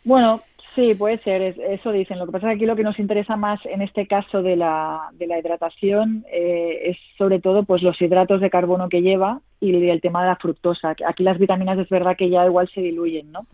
Bueno, 0.07 0.41
sí, 0.73 0.95
puede 0.95 1.17
ser, 1.17 1.41
eso 1.41 1.91
dicen. 1.91 2.17
Lo 2.17 2.27
que 2.27 2.31
pasa 2.31 2.47
es 2.47 2.51
que 2.51 2.55
aquí 2.55 2.65
lo 2.65 2.77
que 2.77 2.83
nos 2.83 2.97
interesa 2.97 3.35
más 3.35 3.59
en 3.65 3.81
este 3.81 4.07
caso 4.07 4.41
de 4.41 4.55
la, 4.55 5.09
de 5.11 5.27
la 5.27 5.37
hidratación 5.37 6.23
eh, 6.31 6.91
es 6.91 6.97
sobre 7.17 7.41
todo 7.41 7.63
pues 7.63 7.83
los 7.83 8.01
hidratos 8.01 8.39
de 8.39 8.49
carbono 8.49 8.87
que 8.87 9.01
lleva 9.01 9.41
y 9.59 9.75
el 9.89 9.99
tema 9.99 10.21
de 10.21 10.29
la 10.29 10.37
fructosa. 10.37 10.95
Aquí 11.05 11.23
las 11.23 11.37
vitaminas 11.37 11.77
es 11.77 11.89
verdad 11.89 12.15
que 12.15 12.29
ya 12.29 12.45
igual 12.45 12.69
se 12.73 12.79
diluyen, 12.79 13.33
¿no? 13.33 13.47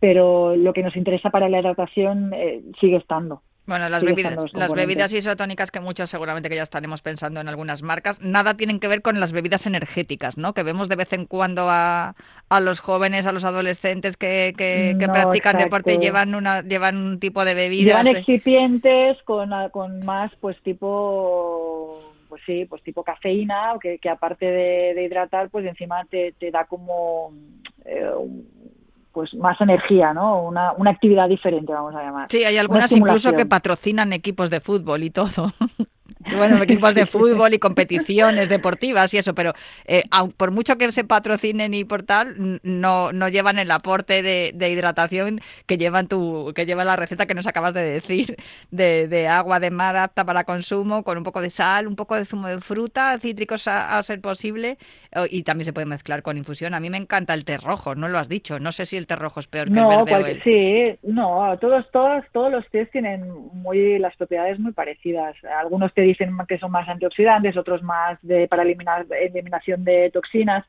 Pero 0.00 0.56
lo 0.56 0.72
que 0.72 0.82
nos 0.82 0.96
interesa 0.96 1.30
para 1.30 1.48
la 1.48 1.60
hidratación 1.60 2.32
eh, 2.34 2.62
sigue 2.80 2.96
estando. 2.96 3.42
Bueno, 3.66 3.88
las, 3.88 4.04
bebidas, 4.04 4.52
las 4.52 4.72
bebidas 4.72 5.12
isotónicas 5.12 5.70
que 5.70 5.80
muchos 5.80 6.10
seguramente 6.10 6.50
que 6.50 6.56
ya 6.56 6.62
estaremos 6.62 7.00
pensando 7.00 7.40
en 7.40 7.48
algunas 7.48 7.82
marcas, 7.82 8.20
nada 8.20 8.56
tienen 8.56 8.78
que 8.78 8.88
ver 8.88 9.00
con 9.00 9.18
las 9.20 9.32
bebidas 9.32 9.66
energéticas, 9.66 10.36
¿no? 10.36 10.52
Que 10.52 10.62
vemos 10.62 10.90
de 10.90 10.96
vez 10.96 11.12
en 11.14 11.24
cuando 11.24 11.70
a, 11.70 12.14
a 12.50 12.60
los 12.60 12.80
jóvenes, 12.80 13.26
a 13.26 13.32
los 13.32 13.44
adolescentes 13.44 14.18
que, 14.18 14.52
que, 14.56 14.96
practican 15.06 15.56
deporte 15.56 15.96
llevan 15.96 16.34
una 16.34 16.62
llevan 16.62 16.96
un 16.96 17.20
tipo 17.20 17.44
de 17.44 17.54
bebidas. 17.54 18.04
Llevan 18.04 18.18
excipientes 18.18 19.22
con, 19.22 19.50
con 19.70 20.04
más, 20.04 20.30
pues 20.40 20.60
tipo 20.62 22.00
pues 22.28 22.42
sí, 22.46 22.64
pues 22.64 22.82
tipo 22.82 23.04
cafeína, 23.04 23.74
que, 23.80 23.98
que 23.98 24.08
aparte 24.10 24.44
de, 24.44 25.04
hidratar, 25.04 25.50
pues 25.50 25.64
encima 25.64 26.04
te, 26.10 26.32
te 26.32 26.50
da 26.50 26.64
como 26.64 27.32
eh, 27.84 28.10
pues 29.14 29.32
más 29.34 29.58
energía, 29.60 30.12
¿no? 30.12 30.42
Una, 30.42 30.72
una 30.72 30.90
actividad 30.90 31.28
diferente, 31.28 31.72
vamos 31.72 31.94
a 31.94 32.02
llamar. 32.02 32.26
Sí, 32.30 32.44
hay 32.44 32.58
algunas 32.58 32.90
incluso 32.92 33.32
que 33.32 33.46
patrocinan 33.46 34.12
equipos 34.12 34.50
de 34.50 34.60
fútbol 34.60 35.04
y 35.04 35.10
todo. 35.10 35.52
bueno, 36.32 36.62
equipos 36.62 36.94
de 36.94 37.06
fútbol 37.06 37.54
y 37.54 37.58
competiciones 37.58 38.48
deportivas 38.48 39.12
y 39.14 39.18
eso, 39.18 39.34
pero 39.34 39.52
eh, 39.86 40.02
por 40.36 40.50
mucho 40.50 40.76
que 40.76 40.90
se 40.92 41.04
patrocinen 41.04 41.74
y 41.74 41.84
por 41.84 42.02
tal, 42.02 42.60
no, 42.62 43.12
no 43.12 43.28
llevan 43.28 43.58
el 43.58 43.70
aporte 43.70 44.22
de, 44.22 44.70
hidratación 44.74 45.40
que 45.66 45.76
llevan 45.76 46.08
tu, 46.08 46.52
que 46.54 46.66
lleva 46.66 46.84
la 46.84 46.96
receta 46.96 47.26
que 47.26 47.34
nos 47.34 47.46
acabas 47.46 47.74
de 47.74 47.82
decir, 47.82 48.36
de, 48.70 49.28
agua 49.28 49.60
de 49.60 49.70
mar 49.70 49.96
apta 49.96 50.24
para 50.24 50.44
consumo, 50.44 51.02
con 51.02 51.18
un 51.18 51.24
poco 51.24 51.40
de 51.40 51.50
sal, 51.50 51.86
un 51.86 51.96
poco 51.96 52.16
de 52.16 52.24
zumo 52.24 52.48
de 52.48 52.60
fruta, 52.60 53.18
cítricos 53.18 53.68
a, 53.68 54.02
ser 54.02 54.20
posible, 54.20 54.78
y 55.30 55.42
también 55.44 55.66
se 55.66 55.72
puede 55.72 55.86
mezclar 55.86 56.22
con 56.22 56.36
infusión. 56.36 56.74
A 56.74 56.80
mí 56.80 56.90
me 56.90 56.96
encanta 56.96 57.34
el 57.34 57.44
té 57.44 57.56
rojo, 57.58 57.94
no 57.94 58.08
lo 58.08 58.18
has 58.18 58.28
dicho, 58.28 58.58
no 58.58 58.72
sé 58.72 58.86
si 58.86 58.96
el 58.96 59.06
té 59.06 59.16
rojo 59.16 59.40
es 59.40 59.46
peor 59.46 59.72
que 59.72 59.78
el 59.78 59.86
verde 59.86 60.14
o 60.14 60.26
el... 60.26 60.42
Sí, 60.42 60.98
no, 61.02 61.56
todos, 61.60 61.90
todos, 61.90 62.24
todos 62.32 62.50
los 62.50 62.68
tés 62.70 62.90
tienen 62.90 63.28
muy 63.52 63.98
las 63.98 64.16
propiedades 64.16 64.58
muy 64.58 64.72
parecidas. 64.72 65.36
Algunos 65.58 65.92
te 65.94 66.02
dicen 66.18 66.36
que 66.48 66.58
son 66.58 66.70
más 66.70 66.88
antioxidantes, 66.88 67.56
otros 67.56 67.82
más 67.82 68.18
de, 68.22 68.48
para 68.48 68.62
eliminar, 68.62 69.06
eliminación 69.20 69.84
de 69.84 70.10
toxinas, 70.10 70.64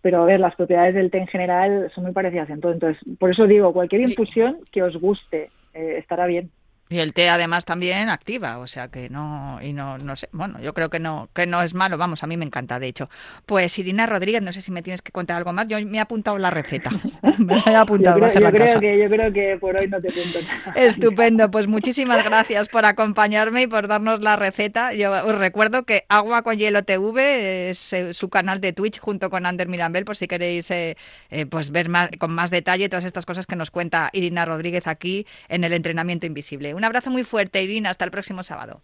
pero 0.00 0.22
a 0.22 0.26
ver, 0.26 0.40
las 0.40 0.54
propiedades 0.54 0.94
del 0.94 1.10
té 1.10 1.18
en 1.18 1.26
general 1.26 1.90
son 1.94 2.04
muy 2.04 2.12
parecidas 2.12 2.50
en 2.50 2.60
todo. 2.60 2.72
Entonces, 2.72 3.02
por 3.18 3.30
eso 3.30 3.46
digo, 3.46 3.72
cualquier 3.72 4.02
infusión 4.02 4.58
que 4.70 4.82
os 4.82 4.96
guste 4.96 5.50
eh, 5.74 5.96
estará 5.98 6.26
bien. 6.26 6.50
Y 6.90 7.00
el 7.00 7.12
té 7.12 7.28
además 7.28 7.64
también 7.64 8.08
activa, 8.08 8.58
o 8.58 8.66
sea 8.66 8.88
que 8.88 9.10
no, 9.10 9.58
y 9.62 9.72
no, 9.72 9.98
no 9.98 10.16
sé, 10.16 10.28
bueno, 10.32 10.58
yo 10.60 10.72
creo 10.72 10.88
que 10.88 10.98
no, 10.98 11.28
que 11.34 11.46
no 11.46 11.62
es 11.62 11.74
malo, 11.74 11.98
vamos, 11.98 12.22
a 12.22 12.26
mí 12.26 12.36
me 12.36 12.46
encanta, 12.46 12.78
de 12.78 12.88
hecho. 12.88 13.10
Pues 13.44 13.78
Irina 13.78 14.06
Rodríguez, 14.06 14.40
no 14.40 14.52
sé 14.52 14.62
si 14.62 14.70
me 14.70 14.82
tienes 14.82 15.02
que 15.02 15.12
contar 15.12 15.36
algo 15.36 15.52
más, 15.52 15.68
yo 15.68 15.78
me 15.84 15.98
he 15.98 16.00
apuntado 16.00 16.38
la 16.38 16.50
receta, 16.50 16.90
me 17.38 17.62
he 17.66 17.76
apuntado 17.76 18.24
a 18.24 18.28
hacer 18.28 18.42
la 18.42 18.52
creo 18.52 18.80
Que, 18.80 18.98
yo 18.98 19.08
creo 19.08 19.32
que 19.32 19.58
por 19.60 19.76
hoy 19.76 19.88
no 19.88 20.00
te 20.00 20.12
cuento 20.12 20.38
nada. 20.42 20.72
Estupendo, 20.76 21.50
pues 21.50 21.66
muchísimas 21.66 22.24
gracias 22.24 22.68
por 22.68 22.86
acompañarme 22.86 23.62
y 23.62 23.66
por 23.66 23.86
darnos 23.86 24.20
la 24.20 24.36
receta. 24.36 24.94
Yo 24.94 25.12
os 25.26 25.38
recuerdo 25.38 25.84
que 25.84 26.04
Agua 26.08 26.42
con 26.42 26.56
Hielo 26.56 26.84
TV 26.84 27.70
es 27.70 27.92
eh, 27.92 28.14
su 28.14 28.30
canal 28.30 28.60
de 28.60 28.72
Twitch 28.72 28.98
junto 28.98 29.28
con 29.28 29.44
Ander 29.44 29.68
Mirambel, 29.68 30.04
por 30.04 30.16
si 30.16 30.26
queréis 30.26 30.70
eh, 30.70 30.96
eh, 31.30 31.44
pues 31.46 31.70
ver 31.70 31.88
más, 31.88 32.10
con 32.18 32.32
más 32.32 32.50
detalle 32.50 32.88
todas 32.88 33.04
estas 33.04 33.26
cosas 33.26 33.46
que 33.46 33.56
nos 33.56 33.70
cuenta 33.70 34.10
Irina 34.12 34.44
Rodríguez 34.44 34.86
aquí 34.86 35.26
en 35.48 35.64
el 35.64 35.72
entrenamiento 35.72 36.26
invisible. 36.26 36.77
Un 36.78 36.84
abrazo 36.84 37.10
muy 37.10 37.24
fuerte, 37.24 37.60
Irina. 37.60 37.90
Hasta 37.90 38.04
el 38.04 38.12
próximo 38.12 38.44
sábado. 38.44 38.82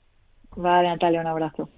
Vale, 0.56 0.88
Natalia, 0.88 1.20
un 1.20 1.28
abrazo. 1.28 1.68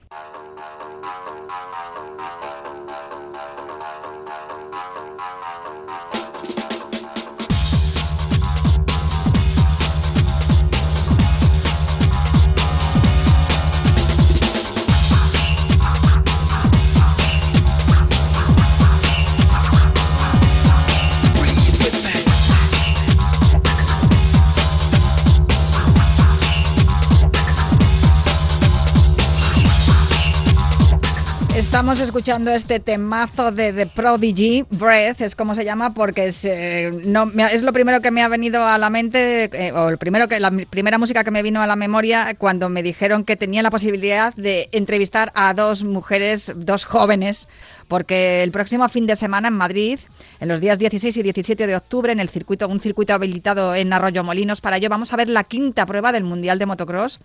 Estamos 31.57 32.01
escuchando 32.01 32.51
este 32.51 32.81
temazo 32.81 33.51
de 33.51 33.73
The 33.73 33.87
Prodigy, 33.87 34.67
Breath, 34.69 35.23
es 35.23 35.35
como 35.35 35.55
se 35.55 35.65
llama, 35.65 35.95
porque 35.95 36.27
es, 36.27 36.45
eh, 36.45 36.91
no, 37.07 37.25
lo 37.25 37.73
primero 37.73 38.03
que 38.03 38.11
me 38.11 38.23
ha 38.23 38.29
venido 38.29 38.63
a 38.63 38.77
la 38.77 38.91
mente, 38.91 39.45
eh, 39.45 39.73
o 39.73 39.89
el 39.89 39.97
primero 39.97 40.29
que, 40.29 40.39
la 40.39 40.51
primera 40.51 40.99
música 40.99 41.25
que 41.25 41.31
me 41.31 41.43
vino 41.43 41.63
a 41.63 41.67
la 41.67 41.75
memoria 41.75 42.35
cuando 42.37 42.69
me 42.69 42.83
dijeron 42.83 43.25
que 43.25 43.37
tenía 43.37 43.63
la 43.63 43.71
posibilidad 43.71 44.35
de 44.35 44.69
entrevistar 44.73 45.33
a 45.35 45.55
dos 45.55 45.83
mujeres, 45.83 46.53
dos 46.55 46.85
jóvenes, 46.85 47.49
porque 47.89 48.43
el 48.43 48.53
próximo 48.53 48.87
fin 48.91 49.07
de 49.07 49.17
semana 49.17 49.49
en 49.49 49.55
Madrid, 49.55 49.99
en 50.41 50.49
los 50.49 50.61
días 50.61 50.79
16 50.79 51.17
y 51.17 51.23
17 51.23 51.67
de 51.67 51.75
octubre, 51.75 52.13
en 52.13 52.21
el 52.21 52.29
circuito, 52.29 52.69
un 52.69 52.81
circuito 52.81 53.15
habilitado 53.15 53.75
en 53.75 53.95
Arroyo 53.95 54.23
Molinos, 54.23 54.61
para 54.61 54.77
ello 54.77 54.91
vamos 54.91 55.15
a 55.15 55.17
ver 55.17 55.31
la 55.31 55.45
quinta 55.45 55.87
prueba 55.87 56.13
del 56.13 56.25
Mundial 56.25 56.59
de 56.59 56.67
Motocross 56.67 57.19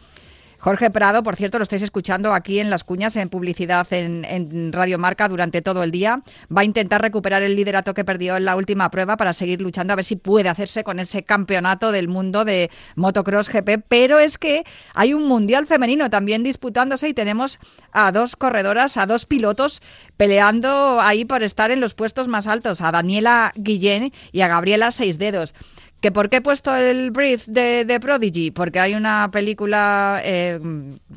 Jorge 0.62 0.92
Prado, 0.92 1.24
por 1.24 1.36
cierto, 1.36 1.58
lo 1.58 1.64
estáis 1.64 1.82
escuchando 1.82 2.36
aquí 2.36 2.60
en 2.60 2.70
Las 2.70 2.84
Cuñas, 2.84 3.16
en 3.16 3.30
publicidad 3.30 3.92
en, 3.94 4.24
en, 4.26 4.72
Radio 4.72 5.00
Marca 5.00 5.28
durante 5.28 5.64
todo 5.64 5.82
el 5.82 5.90
día. 5.90 6.22
Va 6.56 6.62
a 6.62 6.64
intentar 6.64 7.02
recuperar 7.02 7.42
el 7.42 7.56
liderato 7.56 7.96
que 7.96 8.06
perdió 8.06 8.38
en 8.38 8.46
la 8.46 8.56
última 8.56 8.92
prueba 8.92 9.18
para 9.18 9.34
seguir 9.34 9.60
luchando 9.60 9.94
a 9.94 9.96
ver 9.96 10.06
si 10.06 10.18
puede 10.18 10.50
hacerse 10.50 10.84
con 10.84 11.00
ese 11.00 11.24
campeonato 11.24 11.92
del 11.92 12.08
mundo 12.08 12.46
de 12.46 12.70
motocross 12.96 13.50
GP. 13.50 13.84
Pero 13.88 14.20
es 14.20 14.38
que 14.38 14.64
hay 14.94 15.16
un 15.16 15.28
mundial 15.28 15.66
femenino 15.66 16.12
también 16.12 16.44
disputándose 16.44 17.10
y 17.10 17.16
tenemos 17.16 17.58
a 17.92 18.12
dos 18.12 18.36
corredoras, 18.36 18.98
a 18.98 19.08
dos 19.08 19.26
pilotos 19.26 19.82
peleando 20.16 21.02
ahí 21.02 21.26
por 21.26 21.42
estar 21.42 21.72
en 21.72 21.82
los 21.82 21.96
puestos 21.96 22.28
más 22.28 22.46
altos, 22.46 22.82
a 22.82 22.92
Daniela 22.92 23.52
Guillén 23.56 24.14
y 24.32 24.42
a 24.42 24.48
Gabriela 24.48 24.92
Seis 24.92 25.18
Dedos. 25.18 25.56
¿Que 26.02 26.12
¿Por 26.12 26.30
qué 26.30 26.38
he 26.38 26.42
puesto 26.42 26.76
el 26.76 27.12
brief 27.12 27.46
de, 27.46 28.00
Prodigy? 28.02 28.50
Porque 28.50 28.80
hay 28.80 28.96
una 28.96 29.30
película 29.32 30.20
eh, 30.24 30.60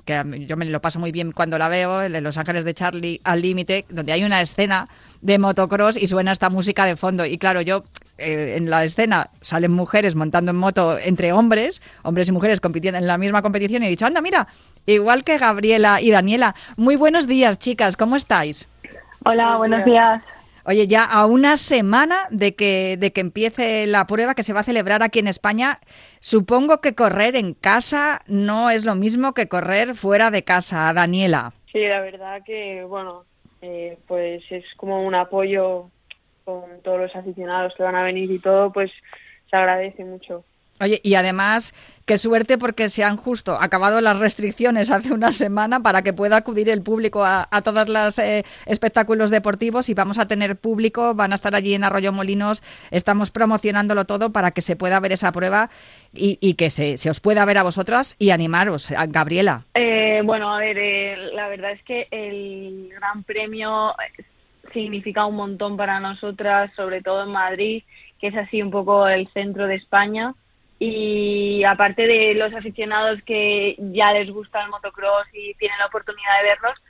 que 0.04 0.44
yo 0.46 0.58
me 0.58 0.66
lo 0.66 0.80
paso 0.82 1.00
muy 1.00 1.10
bien 1.10 1.32
cuando 1.32 1.56
la 1.56 1.68
veo, 1.68 2.02
el 2.02 2.12
de 2.12 2.20
Los 2.20 2.36
Ángeles 2.36 2.66
de 2.66 2.74
Charlie 2.74 3.18
al 3.24 3.40
límite, 3.40 3.86
donde 3.88 4.12
hay 4.12 4.24
una 4.24 4.42
escena 4.42 4.88
de 5.22 5.38
motocross 5.38 5.96
y 5.96 6.06
suena 6.06 6.32
esta 6.32 6.50
música 6.50 6.84
de 6.84 6.96
fondo. 6.96 7.24
Y 7.24 7.38
claro, 7.38 7.62
yo 7.62 7.84
eh, 8.18 8.56
en 8.58 8.68
la 8.68 8.84
escena 8.84 9.30
salen 9.40 9.72
mujeres 9.72 10.16
montando 10.16 10.50
en 10.50 10.58
moto 10.58 10.98
entre 10.98 11.32
hombres, 11.32 11.80
hombres 12.02 12.28
y 12.28 12.32
mujeres 12.32 12.60
compitiendo 12.60 12.98
en 12.98 13.06
la 13.06 13.16
misma 13.16 13.40
competición 13.40 13.82
y 13.82 13.86
he 13.86 13.88
dicho, 13.88 14.04
anda, 14.04 14.20
mira, 14.20 14.48
igual 14.84 15.24
que 15.24 15.38
Gabriela 15.38 16.02
y 16.02 16.10
Daniela. 16.10 16.54
Muy 16.76 16.96
buenos 16.96 17.26
días, 17.26 17.58
chicas, 17.58 17.96
¿cómo 17.96 18.16
estáis? 18.16 18.68
Hola, 19.24 19.56
buenos 19.56 19.82
días. 19.86 20.22
Oye, 20.66 20.86
ya 20.86 21.04
a 21.04 21.26
una 21.26 21.56
semana 21.56 22.26
de 22.30 22.54
que, 22.54 22.96
de 22.98 23.12
que 23.12 23.20
empiece 23.20 23.86
la 23.86 24.06
prueba 24.06 24.34
que 24.34 24.42
se 24.42 24.54
va 24.54 24.60
a 24.60 24.64
celebrar 24.64 25.02
aquí 25.02 25.18
en 25.18 25.28
España, 25.28 25.78
supongo 26.20 26.80
que 26.80 26.94
correr 26.94 27.36
en 27.36 27.52
casa 27.52 28.22
no 28.26 28.70
es 28.70 28.84
lo 28.84 28.94
mismo 28.94 29.34
que 29.34 29.46
correr 29.46 29.94
fuera 29.94 30.30
de 30.30 30.42
casa, 30.42 30.92
Daniela. 30.94 31.52
Sí, 31.70 31.80
la 31.80 32.00
verdad 32.00 32.42
que, 32.46 32.82
bueno, 32.84 33.24
eh, 33.60 33.98
pues 34.06 34.42
es 34.50 34.64
como 34.76 35.06
un 35.06 35.14
apoyo 35.14 35.90
con 36.44 36.62
todos 36.82 37.00
los 37.00 37.16
aficionados 37.16 37.74
que 37.76 37.82
van 37.82 37.96
a 37.96 38.02
venir 38.02 38.30
y 38.30 38.38
todo, 38.38 38.72
pues 38.72 38.90
se 39.50 39.56
agradece 39.56 40.04
mucho. 40.04 40.44
Oye, 40.80 41.00
y 41.04 41.14
además, 41.14 41.72
qué 42.04 42.18
suerte 42.18 42.58
porque 42.58 42.88
se 42.88 43.04
han 43.04 43.16
justo 43.16 43.56
acabado 43.60 44.00
las 44.00 44.18
restricciones 44.18 44.90
hace 44.90 45.12
una 45.12 45.30
semana 45.30 45.80
para 45.80 46.02
que 46.02 46.12
pueda 46.12 46.36
acudir 46.36 46.68
el 46.68 46.82
público 46.82 47.24
a, 47.24 47.46
todos 47.62 47.88
los 47.88 48.18
eh, 48.18 48.44
espectáculos 48.66 49.30
deportivos 49.30 49.88
y 49.88 49.94
vamos 49.94 50.18
a 50.18 50.26
tener 50.26 50.56
público, 50.56 51.14
van 51.14 51.30
a 51.30 51.36
estar 51.36 51.54
allí 51.54 51.74
en 51.74 51.84
Arroyo 51.84 52.12
Molinos, 52.12 52.62
estamos 52.90 53.30
promocionándolo 53.30 54.04
todo 54.04 54.32
para 54.32 54.50
que 54.50 54.62
se 54.62 54.74
pueda 54.74 54.98
ver 54.98 55.12
esa 55.12 55.30
prueba 55.30 55.70
y, 56.12 56.54
que 56.54 56.70
se, 56.70 56.94
os 57.08 57.20
pueda 57.20 57.44
ver 57.44 57.58
a 57.58 57.62
vosotras 57.62 58.16
y 58.18 58.30
animaros. 58.30 58.92
Gabriela. 59.08 59.62
Eh, 59.74 60.22
bueno, 60.24 60.52
a 60.52 60.58
ver, 60.58 60.76
eh, 60.78 61.16
la 61.34 61.48
verdad 61.48 61.72
es 61.72 61.82
que 61.84 62.08
el 62.10 62.90
Gran 62.96 63.22
Premio 63.22 63.94
significa 64.72 65.24
un 65.24 65.36
montón 65.36 65.76
para 65.76 66.00
nosotras, 66.00 66.72
sobre 66.74 67.00
todo 67.00 67.24
en 67.24 67.30
Madrid, 67.30 67.84
que 68.20 68.28
es 68.28 68.36
así 68.36 68.60
un 68.60 68.70
poco 68.70 69.06
el 69.06 69.28
centro 69.28 69.66
de 69.66 69.76
España 69.76 70.34
y 70.86 71.64
aparte 71.64 72.06
de 72.06 72.34
los 72.34 72.52
aficionados 72.52 73.20
que 73.24 73.76
ya 73.78 74.12
les 74.12 74.30
gusta 74.30 74.62
el 74.62 74.70
motocross 74.70 75.26
y 75.32 75.54
tienen 75.54 75.78
la 75.78 75.86
oportunidad 75.86 76.42
de 76.42 76.48
verlos, 76.48 76.82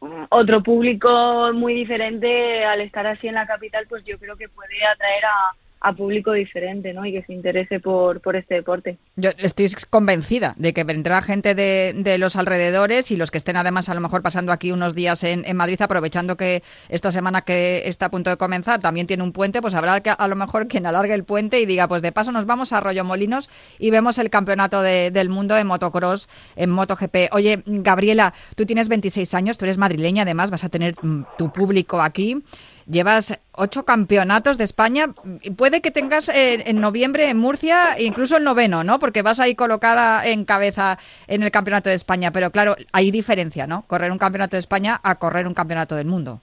mm, 0.00 0.24
otro 0.30 0.62
público 0.62 1.52
muy 1.54 1.74
diferente 1.74 2.64
al 2.64 2.80
estar 2.80 3.06
así 3.06 3.28
en 3.28 3.34
la 3.34 3.46
capital, 3.46 3.86
pues 3.88 4.04
yo 4.04 4.18
creo 4.18 4.36
que 4.36 4.48
puede 4.48 4.84
atraer 4.86 5.24
a, 5.24 5.52
a 5.80 5.92
público 5.92 6.32
diferente, 6.32 6.92
¿no? 6.92 7.04
Y 7.06 7.12
que 7.12 7.22
se 7.22 7.32
interese 7.32 7.80
por, 7.80 8.20
por 8.20 8.36
este 8.36 8.54
deporte. 8.54 8.98
Yo 9.16 9.30
estoy 9.38 9.70
convencida 9.90 10.54
de 10.58 10.72
que 10.72 10.84
vendrá 10.84 11.22
gente 11.22 11.54
de, 11.54 11.92
de, 11.94 12.18
los 12.18 12.36
alrededores 12.36 13.10
y 13.10 13.16
los 13.16 13.30
que 13.30 13.38
estén 13.38 13.56
además 13.56 13.88
a 13.88 13.94
lo 13.94 14.00
mejor 14.00 14.22
pasando 14.22 14.52
aquí 14.52 14.72
unos 14.72 14.94
días 14.94 15.22
en, 15.24 15.44
en, 15.44 15.56
Madrid, 15.56 15.80
aprovechando 15.80 16.36
que 16.36 16.62
esta 16.88 17.12
semana 17.12 17.42
que 17.42 17.82
está 17.86 18.06
a 18.06 18.10
punto 18.10 18.30
de 18.30 18.36
comenzar 18.36 18.80
también 18.80 19.06
tiene 19.06 19.22
un 19.22 19.32
puente, 19.32 19.60
pues 19.60 19.74
habrá 19.74 20.00
que 20.00 20.10
a 20.10 20.28
lo 20.28 20.36
mejor 20.36 20.66
quien 20.66 20.86
alargue 20.86 21.14
el 21.14 21.24
puente 21.24 21.60
y 21.60 21.66
diga, 21.66 21.86
pues 21.86 22.02
de 22.02 22.12
paso 22.12 22.32
nos 22.32 22.46
vamos 22.46 22.72
a 22.72 22.78
Arroyo 22.78 23.04
Molinos 23.04 23.48
y 23.78 23.90
vemos 23.90 24.18
el 24.18 24.30
campeonato 24.30 24.82
de, 24.82 25.10
del 25.10 25.28
mundo 25.28 25.54
de 25.54 25.64
motocross 25.64 26.28
en 26.56 26.70
MotoGP. 26.70 27.32
Oye, 27.32 27.62
Gabriela, 27.66 28.34
tú 28.56 28.66
tienes 28.66 28.88
26 28.88 29.34
años, 29.34 29.58
tú 29.58 29.64
eres 29.64 29.78
madrileña 29.78 30.22
además, 30.22 30.50
vas 30.50 30.64
a 30.64 30.68
tener 30.68 30.94
mm, 31.00 31.24
tu 31.36 31.52
público 31.52 32.00
aquí. 32.02 32.42
Llevas 32.90 33.38
ocho 33.52 33.84
campeonatos 33.84 34.56
de 34.56 34.64
España. 34.64 35.08
Puede 35.58 35.82
que 35.82 35.90
tengas 35.90 36.30
eh, 36.30 36.64
en 36.70 36.80
noviembre 36.80 37.28
en 37.28 37.36
Murcia 37.36 38.00
incluso 38.00 38.38
el 38.38 38.44
noveno, 38.44 38.82
¿no? 38.82 38.98
Porque 38.98 39.20
vas 39.20 39.40
ahí 39.40 39.54
colocada 39.54 40.26
en 40.26 40.46
cabeza 40.46 40.98
en 41.26 41.42
el 41.42 41.50
campeonato 41.50 41.90
de 41.90 41.96
España. 41.96 42.30
Pero 42.32 42.50
claro, 42.50 42.76
hay 42.92 43.10
diferencia, 43.10 43.66
¿no? 43.66 43.82
Correr 43.86 44.10
un 44.10 44.16
campeonato 44.16 44.56
de 44.56 44.60
España 44.60 44.98
a 45.02 45.16
correr 45.16 45.46
un 45.46 45.52
campeonato 45.52 45.96
del 45.96 46.06
mundo. 46.06 46.40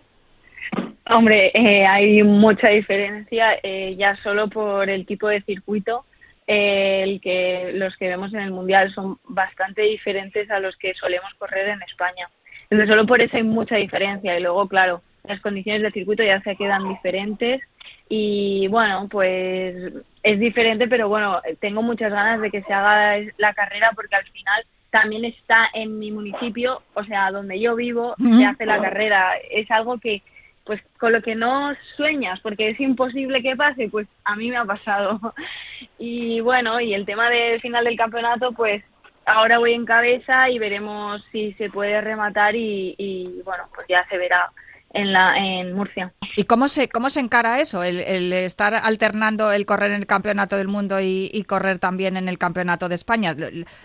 Hombre, 1.09 1.51
eh, 1.55 1.85
hay 1.85 2.21
mucha 2.21 2.69
diferencia 2.69 3.57
eh, 3.63 3.95
ya 3.97 4.15
solo 4.17 4.47
por 4.47 4.87
el 4.87 5.07
tipo 5.07 5.27
de 5.27 5.41
circuito. 5.41 6.05
el 6.45 7.21
que 7.21 7.71
los 7.73 7.97
que 7.97 8.07
vemos 8.07 8.31
en 8.35 8.41
el 8.41 8.51
mundial 8.51 8.93
son 8.93 9.17
bastante 9.27 9.81
diferentes 9.81 10.51
a 10.51 10.59
los 10.59 10.77
que 10.77 10.93
solemos 10.93 11.33
correr 11.39 11.69
en 11.69 11.81
España. 11.81 12.29
Entonces, 12.69 12.87
solo 12.87 13.07
por 13.07 13.19
eso 13.19 13.35
hay 13.35 13.43
mucha 13.43 13.77
diferencia. 13.77 14.37
Y 14.37 14.43
luego, 14.43 14.67
claro, 14.67 15.01
las 15.27 15.41
condiciones 15.41 15.81
del 15.81 15.93
circuito 15.93 16.23
ya 16.23 16.41
se 16.41 16.55
quedan 16.55 16.87
diferentes 16.87 17.61
y 18.09 18.67
bueno, 18.67 19.07
pues 19.09 19.93
es 20.23 20.39
diferente, 20.39 20.87
pero 20.87 21.09
bueno, 21.09 21.41
tengo 21.59 21.81
muchas 21.81 22.11
ganas 22.11 22.41
de 22.41 22.51
que 22.51 22.61
se 22.63 22.73
haga 22.73 23.17
la 23.37 23.53
carrera 23.53 23.91
porque 23.95 24.15
al 24.15 24.25
final 24.25 24.65
también 24.95 25.25
está 25.25 25.69
en 25.73 25.99
mi 25.99 26.09
municipio, 26.09 26.81
o 26.93 27.03
sea, 27.03 27.29
donde 27.29 27.59
yo 27.59 27.75
vivo, 27.75 28.15
se 28.17 28.45
hace 28.45 28.65
la 28.65 28.79
carrera. 28.79 29.33
Es 29.51 29.69
algo 29.69 29.97
que, 29.97 30.21
pues, 30.63 30.81
con 30.97 31.11
lo 31.11 31.21
que 31.21 31.35
no 31.35 31.73
sueñas, 31.97 32.39
porque 32.39 32.69
es 32.69 32.79
imposible 32.79 33.41
que 33.41 33.57
pase, 33.57 33.89
pues 33.89 34.07
a 34.23 34.37
mí 34.37 34.49
me 34.49 34.57
ha 34.57 34.65
pasado. 34.65 35.19
Y 35.99 36.39
bueno, 36.41 36.79
y 36.79 36.93
el 36.93 37.05
tema 37.05 37.29
del 37.29 37.59
final 37.61 37.85
del 37.85 37.97
campeonato, 37.97 38.51
pues 38.51 38.83
ahora 39.25 39.59
voy 39.59 39.73
en 39.73 39.85
cabeza 39.85 40.49
y 40.49 40.59
veremos 40.59 41.23
si 41.31 41.53
se 41.53 41.69
puede 41.69 41.99
rematar 42.01 42.55
y, 42.55 42.95
y 42.97 43.41
bueno, 43.43 43.63
pues 43.73 43.87
ya 43.87 44.05
se 44.09 44.17
verá 44.17 44.51
en, 44.95 45.11
la, 45.13 45.37
en 45.37 45.73
Murcia. 45.73 46.13
¿Y 46.35 46.45
cómo 46.45 46.67
se, 46.67 46.87
cómo 46.87 47.09
se 47.09 47.19
encara 47.19 47.59
eso, 47.59 47.83
el, 47.83 48.33
estar 48.33 48.73
alternando 48.73 49.51
el 49.51 49.65
correr 49.65 49.91
en 49.91 49.97
el 49.97 50.07
Campeonato 50.07 50.57
del 50.57 50.69
Mundo 50.69 50.99
y, 51.01 51.45
correr 51.47 51.79
también 51.79 52.17
en 52.17 52.29
el 52.29 52.37
Campeonato 52.37 52.89
de 52.89 52.95
España? 52.95 53.35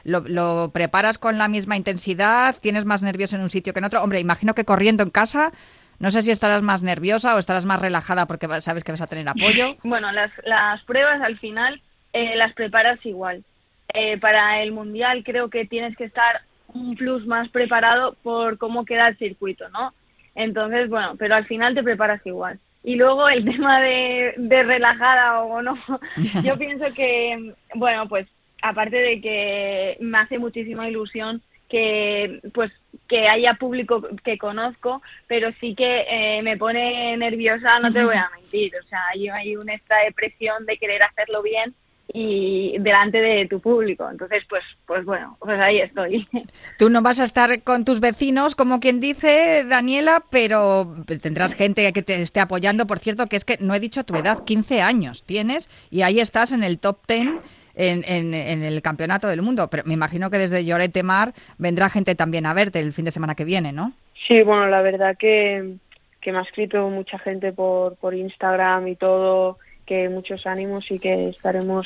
¿Lo, 0.04 0.70
preparas 0.72 1.18
con 1.18 1.36
la 1.36 1.48
misma 1.48 1.76
intensidad? 1.76 2.56
¿Tienes 2.60 2.84
más 2.84 3.02
nervios 3.02 3.32
en 3.32 3.40
un 3.40 3.50
sitio 3.50 3.72
que 3.72 3.80
en 3.80 3.84
otro? 3.84 4.02
Hombre, 4.02 4.20
imagino 4.20 4.54
que 4.54 4.64
corriendo 4.64 5.02
en 5.02 5.10
casa... 5.10 5.52
No 5.98 6.10
sé 6.10 6.22
si 6.22 6.30
estarás 6.30 6.62
más 6.62 6.82
nerviosa 6.82 7.36
o 7.36 7.38
estarás 7.38 7.66
más 7.66 7.78
relajada 7.78 8.26
porque 8.26 8.48
sabes 8.62 8.84
que 8.84 8.92
vas 8.92 9.02
a 9.02 9.06
tener 9.06 9.28
apoyo. 9.28 9.74
Bueno, 9.84 10.10
las, 10.12 10.30
las 10.44 10.82
pruebas 10.84 11.20
al 11.20 11.38
final 11.38 11.82
eh, 12.14 12.36
las 12.36 12.54
preparas 12.54 13.04
igual. 13.04 13.44
Eh, 13.92 14.16
para 14.16 14.62
el 14.62 14.72
Mundial 14.72 15.22
creo 15.24 15.50
que 15.50 15.66
tienes 15.66 15.94
que 15.98 16.04
estar 16.04 16.40
un 16.68 16.96
plus 16.96 17.26
más 17.26 17.50
preparado 17.50 18.16
por 18.22 18.56
cómo 18.56 18.86
queda 18.86 19.08
el 19.08 19.18
circuito, 19.18 19.68
¿no? 19.68 19.92
Entonces, 20.40 20.88
bueno, 20.88 21.16
pero 21.18 21.34
al 21.34 21.46
final 21.46 21.74
te 21.74 21.82
preparas 21.82 22.24
igual. 22.24 22.58
Y 22.82 22.96
luego 22.96 23.28
el 23.28 23.44
tema 23.50 23.80
de, 23.80 24.34
de 24.36 24.62
relajada 24.62 25.42
o 25.42 25.62
no, 25.62 25.78
yo 26.42 26.56
pienso 26.56 26.86
que, 26.94 27.54
bueno, 27.74 28.08
pues 28.08 28.26
aparte 28.62 28.96
de 28.96 29.20
que 29.20 29.96
me 30.00 30.18
hace 30.18 30.38
muchísima 30.38 30.88
ilusión 30.88 31.42
que 31.68 32.40
pues 32.52 32.72
que 33.08 33.28
haya 33.28 33.54
público 33.54 34.02
que 34.24 34.38
conozco, 34.38 35.02
pero 35.28 35.50
sí 35.60 35.74
que 35.74 36.04
eh, 36.08 36.42
me 36.42 36.56
pone 36.56 37.16
nerviosa, 37.16 37.78
no 37.78 37.92
te 37.92 38.04
voy 38.04 38.16
a 38.16 38.28
mentir, 38.34 38.72
o 38.76 38.86
sea, 38.88 39.00
hay, 39.12 39.28
hay 39.28 39.56
una 39.56 39.74
extra 39.74 39.98
depresión 40.04 40.66
de 40.66 40.78
querer 40.78 41.02
hacerlo 41.02 41.42
bien 41.42 41.74
y 42.12 42.76
delante 42.78 43.18
de 43.18 43.46
tu 43.46 43.60
público. 43.60 44.08
Entonces, 44.10 44.44
pues, 44.48 44.62
pues 44.86 45.04
bueno, 45.04 45.36
pues 45.40 45.58
ahí 45.60 45.80
estoy. 45.80 46.26
Tú 46.78 46.90
no 46.90 47.02
vas 47.02 47.20
a 47.20 47.24
estar 47.24 47.62
con 47.62 47.84
tus 47.84 48.00
vecinos, 48.00 48.54
como 48.54 48.80
quien 48.80 49.00
dice, 49.00 49.64
Daniela, 49.68 50.24
pero 50.30 50.94
tendrás 51.22 51.54
gente 51.54 51.92
que 51.92 52.02
te 52.02 52.20
esté 52.20 52.40
apoyando. 52.40 52.86
Por 52.86 52.98
cierto, 52.98 53.26
que 53.26 53.36
es 53.36 53.44
que 53.44 53.56
no 53.60 53.74
he 53.74 53.80
dicho 53.80 54.04
tu 54.04 54.16
edad, 54.16 54.44
15 54.44 54.80
años 54.82 55.24
tienes 55.24 55.68
y 55.90 56.02
ahí 56.02 56.20
estás 56.20 56.52
en 56.52 56.62
el 56.62 56.78
top 56.78 56.98
10 57.06 57.28
en, 57.74 58.34
en, 58.34 58.62
el 58.62 58.82
campeonato 58.82 59.28
del 59.28 59.42
mundo. 59.42 59.68
Pero 59.70 59.84
me 59.86 59.94
imagino 59.94 60.30
que 60.30 60.38
desde 60.38 60.64
Llorete 60.64 61.02
Mar 61.02 61.32
vendrá 61.58 61.88
gente 61.88 62.14
también 62.14 62.46
a 62.46 62.54
verte 62.54 62.80
el 62.80 62.92
fin 62.92 63.04
de 63.04 63.10
semana 63.10 63.34
que 63.34 63.44
viene, 63.44 63.72
¿no? 63.72 63.92
Sí, 64.26 64.42
bueno, 64.42 64.66
la 64.66 64.82
verdad 64.82 65.16
que, 65.18 65.76
que 66.20 66.32
me 66.32 66.38
ha 66.38 66.42
escrito 66.42 66.88
mucha 66.88 67.18
gente 67.18 67.52
por, 67.52 67.96
por 67.96 68.14
Instagram 68.14 68.88
y 68.88 68.96
todo 68.96 69.58
que 69.90 70.08
muchos 70.08 70.46
ánimos 70.46 70.88
y 70.88 71.00
que 71.00 71.30
estaremos, 71.30 71.84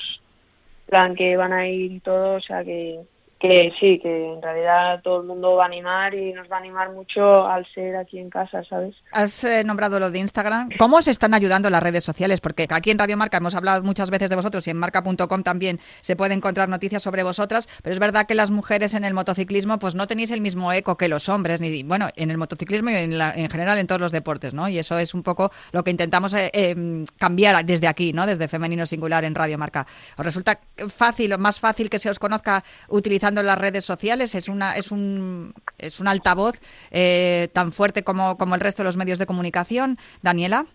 plan, 0.85 1.14
que 1.14 1.38
van 1.38 1.55
a 1.55 1.67
ir 1.67 1.90
y 1.90 2.01
todo, 2.01 2.35
o 2.35 2.40
sea, 2.43 2.62
que, 2.62 3.01
que 3.44 3.70
sí, 3.78 3.98
que 4.02 4.33
en 4.33 4.40
realidad 4.40 5.02
todo 5.02 5.20
el 5.20 5.26
mundo 5.26 5.57
va 5.57 5.64
a 5.64 5.66
animar 5.66 6.14
y 6.14 6.33
nos 6.33 6.50
va 6.50 6.57
a 6.57 6.61
animar 6.61 6.92
mucho 6.92 7.46
al 7.46 7.66
ser 7.74 7.94
aquí 7.94 8.18
en 8.18 8.30
casa, 8.30 8.64
¿sabes? 8.64 8.94
Has 9.12 9.44
eh, 9.44 9.62
nombrado 9.64 10.00
lo 10.00 10.11
de 10.11 10.18
Instagram. 10.18 10.70
¿Cómo 10.78 10.96
os 10.96 11.09
están 11.09 11.35
ayudando 11.35 11.68
las 11.68 11.83
redes 11.83 12.04
sociales? 12.04 12.40
Porque 12.40 12.66
aquí 12.70 12.90
en 12.90 12.98
Radio 12.98 13.18
Marca 13.18 13.37
hemos 13.37 13.54
hablado 13.54 13.83
muchas 13.83 14.09
veces 14.09 14.30
de 14.30 14.37
vosotros 14.37 14.66
y 14.66 14.70
en 14.70 14.78
marca.com 14.78 15.42
también 15.42 15.78
se 16.00 16.16
puede 16.16 16.33
encontrar 16.33 16.70
noticias 16.70 17.02
sobre 17.02 17.22
vosotras, 17.22 17.68
pero 17.83 17.92
es 17.92 18.00
verdad 18.00 18.26
que 18.26 18.35
las 18.35 18.50
mujeres 18.50 18.94
en 18.94 19.04
el 19.04 19.12
motociclismo 19.12 19.78
pues 19.78 19.94
no 19.94 20.07
tenéis 20.07 20.30
el 20.30 20.40
mismo 20.40 20.72
eco 20.72 20.96
que 20.96 21.09
los 21.09 21.28
hombres, 21.28 21.61
ni 21.61 21.83
bueno, 21.83 22.09
en 22.16 22.30
el 22.30 22.38
motociclismo 22.38 22.88
y 22.88 22.94
en, 22.94 23.12
en 23.12 23.50
general 23.50 23.76
en 23.76 23.87
todos 23.87 24.00
los 24.00 24.11
deportes, 24.11 24.54
¿no? 24.54 24.70
Y 24.70 24.78
eso 24.78 24.98
es 24.98 25.12
un 25.12 25.22
poco 25.22 25.50
lo 25.72 25.85
que 25.85 25.90
intentamos 25.90 26.33
eh, 26.33 26.50
em, 26.54 27.04
cambiar 27.18 27.62
desde 27.66 27.88
aquí, 27.88 28.14
¿no? 28.14 28.24
Desde 28.24 28.48
Femenino 28.48 28.87
Singular 28.87 29.22
en 29.24 29.35
Radio 29.35 29.59
Marca. 29.59 29.87
¿Os 30.16 30.24
resulta 30.24 30.59
fácil 30.88 31.35
o 31.35 31.38
más 31.38 31.61
fácil 31.61 31.90
que 31.90 31.98
se 31.98 32.09
os 32.09 32.18
conozca 32.18 32.64
utilizando 32.88 33.34
las 33.42 33.59
redes 33.59 33.85
sociales? 33.85 34.35
¿Es, 34.35 34.49
una, 34.49 34.77
es, 34.77 34.92
un, 34.92 35.55
es 35.79 36.01
un 36.01 36.09
altavoz 36.09 36.61
eh, 36.90 37.49
tan 37.53 37.73
fuerte 37.73 38.03
como, 38.03 38.37
como 38.38 38.55
el 38.55 38.61
resto 38.61 38.83
de 38.83 38.88
los 38.88 38.97
medios 38.97 39.18
de 39.18 39.27
comunicación? 39.27 39.99
Daniela. 40.23 40.66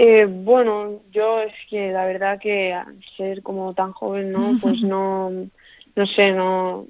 Eh, 0.00 0.26
bueno, 0.28 1.00
yo 1.10 1.40
es 1.40 1.52
que 1.68 1.90
la 1.90 2.06
verdad 2.06 2.38
que 2.38 2.72
ser 3.16 3.42
como 3.42 3.74
tan 3.74 3.92
joven, 3.92 4.28
¿no? 4.28 4.52
Pues 4.62 4.80
no, 4.80 5.30
no 5.30 6.06
sé, 6.06 6.30
no. 6.30 6.86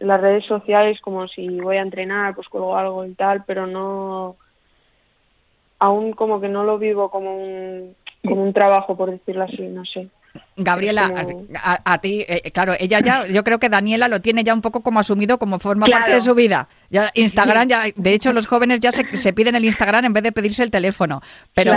Las 0.00 0.20
redes 0.20 0.44
sociales, 0.44 1.00
como 1.00 1.28
si 1.28 1.60
voy 1.60 1.76
a 1.76 1.82
entrenar, 1.82 2.34
pues 2.34 2.48
colgo 2.48 2.76
algo 2.76 3.04
y 3.04 3.14
tal, 3.14 3.44
pero 3.44 3.68
no. 3.68 4.34
Aún 5.78 6.12
como 6.12 6.40
que 6.40 6.48
no 6.48 6.64
lo 6.64 6.78
vivo 6.78 7.08
como 7.08 7.36
un, 7.36 7.94
como 8.26 8.42
un 8.42 8.52
trabajo, 8.52 8.96
por 8.96 9.12
decirlo 9.12 9.44
así, 9.44 9.62
no 9.62 9.84
sé. 9.84 10.08
Gabriela, 10.58 11.10
a, 11.84 11.98
ti, 11.98 12.24
eh, 12.28 12.50
claro, 12.52 12.74
ella 12.78 13.00
ya, 13.00 13.24
yo 13.26 13.44
creo 13.44 13.58
que 13.58 13.68
Daniela 13.68 14.08
lo 14.08 14.20
tiene 14.20 14.44
ya 14.44 14.52
un 14.52 14.60
poco 14.60 14.82
como 14.82 15.00
asumido 15.00 15.38
como 15.38 15.58
forma 15.58 15.86
parte 15.86 16.12
de 16.12 16.20
su 16.20 16.34
vida. 16.34 16.68
Ya 16.90 17.10
Instagram, 17.14 17.68
ya, 17.68 17.84
de 17.96 18.14
hecho, 18.14 18.32
los 18.32 18.46
jóvenes 18.46 18.80
ya 18.80 18.92
se, 18.92 19.32
piden 19.32 19.54
el 19.54 19.64
Instagram 19.64 20.06
en 20.06 20.12
vez 20.12 20.22
de 20.22 20.32
pedirse 20.32 20.62
el 20.62 20.70
teléfono. 20.70 21.20
Pero, 21.54 21.72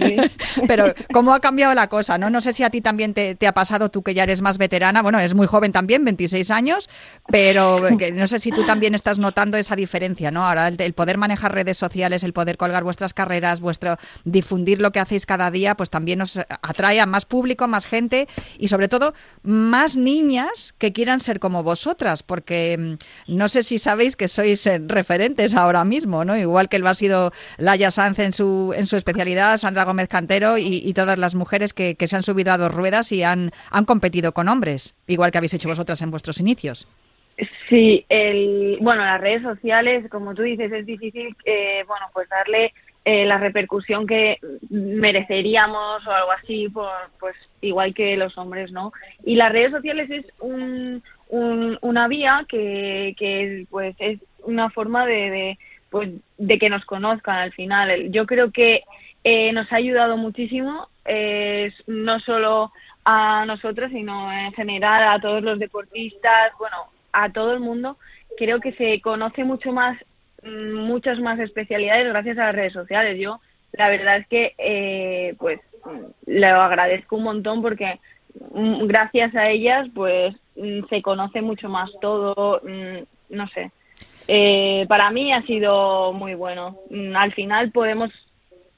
pero 0.68 0.94
¿cómo 1.12 1.34
ha 1.34 1.40
cambiado 1.40 1.74
la 1.74 1.88
cosa? 1.88 2.18
No, 2.18 2.30
no 2.30 2.40
sé 2.40 2.52
si 2.52 2.62
a 2.62 2.70
ti 2.70 2.80
también 2.80 3.14
te, 3.14 3.36
ha 3.46 3.52
pasado, 3.52 3.90
tú 3.90 4.02
que 4.02 4.14
ya 4.14 4.22
eres 4.22 4.42
más 4.42 4.58
veterana, 4.58 5.02
bueno, 5.02 5.18
es 5.20 5.34
muy 5.34 5.46
joven 5.46 5.72
también, 5.72 6.04
26 6.04 6.50
años, 6.50 6.88
pero 7.28 7.80
no 7.90 8.26
sé 8.26 8.40
si 8.40 8.50
tú 8.50 8.64
también 8.64 8.94
estás 8.94 9.18
notando 9.18 9.56
esa 9.56 9.76
diferencia, 9.76 10.30
¿no? 10.30 10.46
Ahora 10.46 10.68
el, 10.68 10.92
poder 10.94 11.18
manejar 11.18 11.54
redes 11.54 11.76
sociales, 11.76 12.22
el 12.24 12.32
poder 12.32 12.56
colgar 12.56 12.84
vuestras 12.84 13.14
carreras, 13.14 13.60
vuestro 13.60 13.96
difundir 14.24 14.80
lo 14.80 14.92
que 14.92 15.00
hacéis 15.00 15.26
cada 15.26 15.50
día, 15.50 15.76
pues 15.76 15.90
también 15.90 16.18
nos 16.20 16.38
atrae 16.62 17.00
a 17.00 17.06
más 17.06 17.24
público, 17.24 17.68
más 17.68 17.86
gente 17.86 18.28
y 18.58 18.68
sobre 18.68 18.88
todo 18.88 19.14
más 19.42 19.96
niñas 19.96 20.74
que 20.78 20.92
quieran 20.92 21.20
ser 21.20 21.40
como 21.40 21.62
vosotras, 21.62 22.22
porque 22.22 22.76
mm, 22.78 23.36
no 23.36 23.48
sé 23.48 23.62
si 23.62 23.78
sabéis 23.78 24.16
que 24.16 24.28
sois 24.36 24.66
eh, 24.66 24.80
referentes 24.86 25.54
ahora 25.54 25.84
mismo, 25.84 26.24
¿no? 26.24 26.36
Igual 26.36 26.68
que 26.68 26.78
lo 26.78 26.88
ha 26.88 26.94
sido 26.94 27.32
Laia 27.58 27.90
Sanz 27.90 28.18
en 28.20 28.32
su, 28.32 28.72
en 28.76 28.86
su 28.86 28.96
especialidad, 28.96 29.56
Sandra 29.56 29.84
Gómez 29.84 30.08
Cantero 30.08 30.58
y, 30.58 30.92
todas 30.94 31.18
las 31.18 31.34
mujeres 31.34 31.74
que, 31.74 31.94
que, 31.94 32.06
se 32.06 32.16
han 32.16 32.22
subido 32.22 32.52
a 32.52 32.58
dos 32.58 32.72
ruedas 32.72 33.12
y 33.12 33.22
han, 33.22 33.50
han 33.70 33.84
competido 33.84 34.32
con 34.32 34.48
hombres, 34.48 34.94
igual 35.06 35.30
que 35.30 35.38
habéis 35.38 35.52
hecho 35.54 35.68
vosotras 35.68 36.00
en 36.00 36.10
vuestros 36.10 36.40
inicios. 36.40 36.86
Sí, 37.68 38.04
el, 38.08 38.78
bueno, 38.80 39.04
las 39.04 39.20
redes 39.20 39.42
sociales, 39.42 40.08
como 40.10 40.34
tú 40.34 40.42
dices, 40.42 40.72
es 40.72 40.86
difícil, 40.86 41.36
eh, 41.44 41.84
bueno, 41.86 42.06
pues 42.14 42.28
darle 42.30 42.72
eh, 43.04 43.26
la 43.26 43.38
repercusión 43.38 44.06
que 44.06 44.38
mereceríamos 44.70 46.06
o 46.06 46.10
algo 46.10 46.32
así, 46.32 46.68
por, 46.68 46.90
pues 47.20 47.36
igual 47.60 47.94
que 47.94 48.16
los 48.16 48.38
hombres, 48.38 48.72
¿no? 48.72 48.92
Y 49.24 49.36
las 49.36 49.52
redes 49.52 49.72
sociales 49.72 50.10
es 50.10 50.24
un, 50.40 51.02
una 51.28 52.08
vía 52.08 52.44
que, 52.48 53.14
que, 53.18 53.66
pues 53.70 53.96
es 53.98 54.20
una 54.44 54.70
forma 54.70 55.06
de, 55.06 55.58
pues 55.90 56.10
de 56.38 56.58
que 56.58 56.70
nos 56.70 56.84
conozcan 56.84 57.38
al 57.38 57.52
final. 57.52 58.10
Yo 58.10 58.26
creo 58.26 58.52
que 58.52 58.84
eh, 59.24 59.52
nos 59.52 59.72
ha 59.72 59.76
ayudado 59.76 60.16
muchísimo, 60.16 60.88
no 61.86 62.20
solo 62.20 62.72
a 63.06 63.46
nosotros, 63.46 63.90
sino 63.92 64.32
en 64.32 64.52
general 64.52 65.08
a 65.08 65.20
todos 65.20 65.42
los 65.42 65.60
deportistas, 65.60 66.52
bueno, 66.58 66.76
a 67.12 67.32
todo 67.32 67.52
el 67.52 67.60
mundo. 67.60 67.96
Creo 68.36 68.60
que 68.60 68.72
se 68.72 69.00
conoce 69.00 69.44
mucho 69.44 69.72
más, 69.72 69.96
mm, 70.42 70.74
muchas 70.74 71.20
más 71.20 71.38
especialidades 71.38 72.08
gracias 72.08 72.36
a 72.36 72.46
las 72.46 72.54
redes 72.56 72.72
sociales. 72.72 73.16
Yo, 73.18 73.40
la 73.72 73.88
verdad 73.90 74.18
es 74.18 74.26
que, 74.26 74.54
eh, 74.58 75.34
pues, 75.38 75.60
lo 76.26 76.46
agradezco 76.60 77.16
un 77.16 77.22
montón 77.22 77.62
porque 77.62 78.00
mm, 78.52 78.86
gracias 78.86 79.36
a 79.36 79.50
ellas, 79.50 79.86
pues, 79.94 80.34
se 80.88 81.02
conoce 81.02 81.42
mucho 81.42 81.68
más 81.68 81.90
todo, 82.00 82.60
no 83.28 83.48
sé. 83.48 83.70
Eh, 84.28 84.86
para 84.88 85.10
mí 85.10 85.32
ha 85.32 85.42
sido 85.42 86.12
muy 86.12 86.34
bueno. 86.34 86.78
Al 87.14 87.32
final 87.32 87.70
podemos 87.70 88.10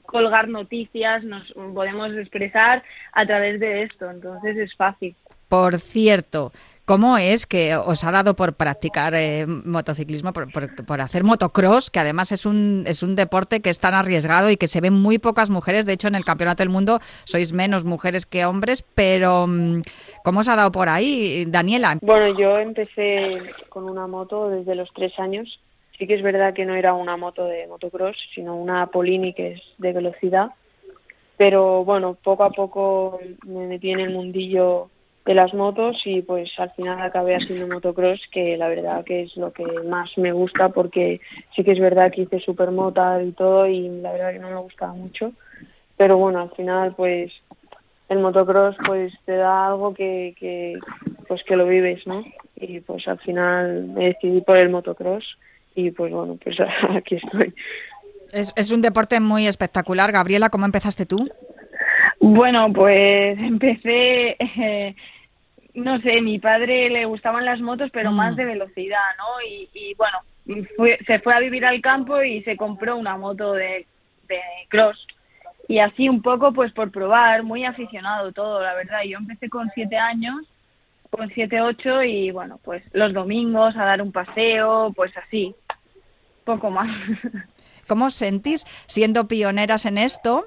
colgar 0.05 0.47
noticias, 0.47 1.23
nos 1.23 1.51
podemos 1.73 2.11
expresar 2.13 2.83
a 3.13 3.25
través 3.25 3.59
de 3.59 3.83
esto, 3.83 4.09
entonces 4.09 4.57
es 4.57 4.75
fácil. 4.75 5.15
Por 5.47 5.79
cierto, 5.79 6.51
¿Cómo 6.89 7.19
es 7.19 7.45
que 7.45 7.75
os 7.75 8.03
ha 8.03 8.11
dado 8.11 8.35
por 8.35 8.55
practicar 8.55 9.13
eh, 9.13 9.45
motociclismo, 9.45 10.33
por, 10.33 10.51
por, 10.51 11.01
hacer 11.01 11.23
motocross, 11.23 11.91
que 11.91 11.99
además 11.99 12.31
es 12.31 12.47
un, 12.47 12.83
es 12.87 13.03
un 13.03 13.15
deporte 13.15 13.59
que 13.59 13.69
es 13.69 13.79
tan 13.79 13.93
arriesgado 13.93 14.49
y 14.49 14.57
que 14.57 14.65
se 14.65 14.81
ven 14.81 14.93
muy 14.93 15.19
pocas 15.19 15.51
mujeres? 15.51 15.85
De 15.85 15.93
hecho, 15.93 16.07
en 16.07 16.15
el 16.15 16.25
Campeonato 16.25 16.63
del 16.63 16.69
Mundo 16.69 16.97
sois 17.25 17.53
menos 17.53 17.85
mujeres 17.85 18.25
que 18.25 18.43
hombres, 18.43 18.83
pero 18.95 19.45
mm, 19.45 19.81
¿cómo 20.23 20.39
os 20.39 20.49
ha 20.49 20.55
dado 20.55 20.71
por 20.71 20.89
ahí, 20.89 21.45
Daniela? 21.45 21.99
Bueno, 22.01 22.35
yo 22.39 22.57
empecé 22.57 23.37
con 23.69 23.87
una 23.87 24.07
moto 24.07 24.49
desde 24.49 24.73
los 24.73 24.89
tres 24.95 25.13
años. 25.19 25.59
Sí 25.95 26.07
que 26.07 26.15
es 26.15 26.23
verdad 26.23 26.55
que 26.55 26.65
no 26.65 26.73
era 26.73 26.95
una 26.95 27.17
moto 27.17 27.45
de 27.45 27.67
motocross, 27.67 28.17
sino 28.33 28.55
una 28.55 28.87
Polini 28.87 29.35
que 29.35 29.51
es 29.51 29.61
de 29.77 29.93
velocidad. 29.93 30.47
Pero 31.37 31.85
bueno, 31.85 32.17
poco 32.23 32.45
a 32.45 32.49
poco 32.49 33.19
me 33.45 33.67
metí 33.67 33.91
en 33.91 33.99
el 33.99 34.09
mundillo 34.09 34.89
de 35.29 35.35
las 35.35 35.53
motos 35.53 35.95
y 36.05 36.23
pues 36.23 36.49
al 36.57 36.71
final 36.71 36.99
acabé 37.03 37.35
haciendo 37.35 37.67
motocross 37.67 38.19
que 38.31 38.57
la 38.57 38.67
verdad 38.67 39.05
que 39.05 39.21
es 39.21 39.37
lo 39.37 39.53
que 39.53 39.63
más 39.87 40.09
me 40.17 40.31
gusta 40.31 40.69
porque 40.69 41.21
sí 41.55 41.63
que 41.63 41.73
es 41.73 41.79
verdad 41.79 42.11
que 42.11 42.21
hice 42.21 42.39
supermota 42.39 43.21
y 43.21 43.31
todo 43.33 43.67
y 43.67 43.89
la 44.01 44.11
verdad 44.11 44.31
que 44.31 44.39
no 44.39 44.49
me 44.49 44.55
gustaba 44.55 44.93
mucho. 44.93 45.33
Pero 45.97 46.17
bueno 46.17 46.39
al 46.41 46.49
final 46.55 46.95
pues 46.95 47.31
el 48.09 48.17
motocross 48.17 48.75
pues 48.87 49.13
te 49.25 49.35
da 49.35 49.67
algo 49.67 49.93
que, 49.93 50.33
que 50.39 50.79
pues 51.27 51.43
que 51.43 51.55
lo 51.55 51.67
vives 51.67 52.07
no 52.07 52.25
y 52.55 52.79
pues 52.79 53.07
al 53.07 53.19
final 53.19 53.83
me 53.83 54.05
decidí 54.05 54.41
por 54.41 54.57
el 54.57 54.71
motocross 54.71 55.37
y 55.75 55.91
pues 55.91 56.11
bueno 56.11 56.39
pues 56.43 56.57
aquí 56.89 57.17
estoy. 57.17 57.53
Es, 58.33 58.51
es 58.55 58.71
un 58.71 58.81
deporte 58.81 59.19
muy 59.19 59.45
espectacular. 59.45 60.11
Gabriela 60.11 60.49
¿cómo 60.49 60.65
empezaste 60.65 61.05
tú? 61.05 61.29
Bueno, 62.19 62.71
pues 62.73 63.37
empecé 63.39 64.35
eh, 64.39 64.95
no 65.79 65.99
sé, 66.01 66.21
mi 66.21 66.39
padre 66.39 66.89
le 66.89 67.05
gustaban 67.05 67.45
las 67.45 67.61
motos, 67.61 67.89
pero 67.91 68.11
más 68.11 68.33
mm. 68.33 68.35
de 68.37 68.45
velocidad, 68.45 68.99
¿no? 69.17 69.47
Y, 69.47 69.93
bueno, 69.95 70.19
se 71.05 71.19
fue 71.19 71.33
a 71.33 71.39
vivir 71.39 71.65
al 71.65 71.81
campo 71.81 72.21
y 72.21 72.43
se 72.43 72.57
compró 72.57 72.97
una 72.97 73.17
moto 73.17 73.53
de, 73.53 73.85
de 74.27 74.39
cross. 74.69 75.05
Y 75.67 75.79
así 75.79 76.09
un 76.09 76.21
poco, 76.21 76.51
pues 76.51 76.71
por 76.71 76.91
probar, 76.91 77.43
muy 77.43 77.63
aficionado 77.65 78.31
todo, 78.31 78.61
la 78.61 78.73
verdad. 78.73 79.03
Yo 79.03 79.17
empecé 79.19 79.49
con 79.49 79.69
siete 79.75 79.97
años, 79.97 80.45
con 81.09 81.29
siete, 81.29 81.61
ocho, 81.61 82.03
y 82.03 82.31
bueno, 82.31 82.59
pues 82.63 82.83
los 82.93 83.13
domingos 83.13 83.75
a 83.75 83.85
dar 83.85 84.01
un 84.01 84.11
paseo, 84.11 84.91
pues 84.95 85.15
así, 85.17 85.55
poco 86.43 86.69
más. 86.69 86.89
¿Cómo 87.87 88.05
os 88.05 88.15
sentís 88.15 88.65
siendo 88.85 89.27
pioneras 89.27 89.85
en 89.85 89.97
esto? 89.97 90.45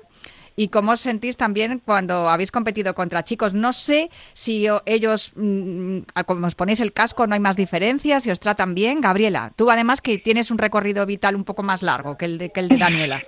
Y 0.56 0.68
cómo 0.68 0.92
os 0.92 1.00
sentís 1.00 1.36
también 1.36 1.80
cuando 1.84 2.28
habéis 2.28 2.50
competido 2.50 2.94
contra 2.94 3.24
chicos. 3.24 3.54
No 3.54 3.72
sé 3.72 4.10
si 4.32 4.66
ellos, 4.86 5.32
mm, 5.36 5.98
como 6.26 6.46
os 6.46 6.54
ponéis 6.54 6.80
el 6.80 6.92
casco, 6.92 7.26
no 7.26 7.34
hay 7.34 7.40
más 7.40 7.56
diferencias, 7.56 8.22
si 8.22 8.30
os 8.30 8.40
tratan 8.40 8.74
bien. 8.74 9.00
Gabriela, 9.00 9.52
tú 9.56 9.70
además 9.70 10.00
que 10.00 10.18
tienes 10.18 10.50
un 10.50 10.58
recorrido 10.58 11.06
vital 11.06 11.36
un 11.36 11.44
poco 11.44 11.62
más 11.62 11.82
largo 11.82 12.16
que 12.16 12.26
el 12.26 12.38
de, 12.38 12.50
que 12.50 12.60
el 12.60 12.68
de 12.68 12.78
Daniela. 12.78 13.22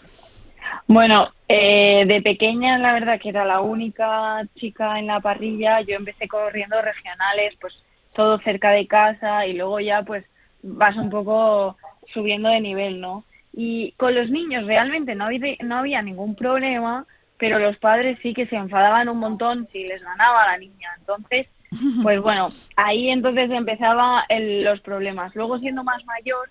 Bueno, 0.87 1.29
eh, 1.49 2.05
de 2.07 2.21
pequeña 2.21 2.77
la 2.79 2.93
verdad 2.93 3.19
que 3.21 3.31
era 3.31 3.45
la 3.45 3.61
única 3.61 4.43
chica 4.57 4.99
en 4.99 5.07
la 5.07 5.21
parrilla. 5.21 5.81
Yo 5.81 5.97
empecé 5.97 6.29
corriendo 6.29 6.81
regionales, 6.83 7.55
pues 7.61 7.75
todo 8.15 8.39
cerca 8.41 8.71
de 8.71 8.87
casa 8.87 9.47
y 9.47 9.55
luego 9.55 9.81
ya 9.81 10.03
pues 10.03 10.25
vas 10.63 10.97
un 10.97 11.11
poco 11.11 11.77
subiendo 12.13 12.49
de 12.49 12.61
nivel, 12.61 13.01
¿no? 13.01 13.25
Y 13.53 13.93
con 13.93 14.15
los 14.15 14.31
niños 14.31 14.67
realmente 14.67 15.15
no 15.15 15.27
había, 15.27 15.57
no 15.63 15.79
había 15.79 16.03
ningún 16.03 16.35
problema 16.35 17.07
pero 17.39 17.59
los 17.59 17.77
padres 17.79 18.19
sí 18.23 18.33
que 18.35 18.47
se 18.47 18.57
enfadaban 18.57 19.09
un 19.09 19.19
montón 19.19 19.69
si 19.73 19.85
les 19.87 20.03
ganaba 20.03 20.47
la 20.47 20.59
niña. 20.59 20.91
Entonces, 20.99 21.47
pues 22.03 22.21
bueno, 22.21 22.49
ahí 22.77 23.09
entonces 23.09 23.53
empezaban 23.53 24.23
los 24.63 24.81
problemas. 24.81 25.35
Luego, 25.35 25.59
siendo 25.59 25.85
más 25.85 26.05
mayor, 26.05 26.49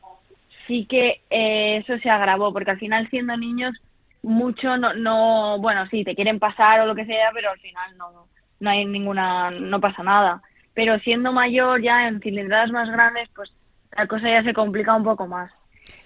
sí 0.67 0.86
que 0.86 1.22
eh, 1.30 1.78
eso 1.78 1.98
se 2.00 2.10
agravó, 2.10 2.52
porque 2.54 2.72
al 2.72 2.80
final, 2.80 3.10
siendo 3.10 3.38
niños, 3.38 3.74
mucho 4.22 4.78
no, 4.78 4.93
no, 4.93 5.60
bueno, 5.60 5.86
sí, 5.88 6.04
te 6.04 6.15
quieren 6.15 6.39
pasar 6.39 6.82
o 6.82 6.86
lo 6.86 6.96
que 6.96 7.06
sea, 7.06 7.32
pero 7.34 7.52
al 7.52 7.60
final 7.60 7.98
no, 7.98 8.28
no 8.60 8.69
hay 8.69 8.86
ninguna, 8.86 9.52
no 9.52 9.80
pasa 9.80 10.04
nada. 10.04 10.41
pero 10.74 10.98
siendo 11.00 11.32
mayor 11.32 11.82
ya 11.82 12.08
en 12.08 12.22
cilindradas 12.22 12.72
más 12.72 12.89
grandes, 12.89 13.30
pues 13.36 13.54
la 13.96 14.08
cosa 14.08 14.30
ya 14.30 14.43
se 14.43 14.54
complica 14.54 14.96
un 14.96 15.04
poco 15.04 15.28
más. 15.28 15.52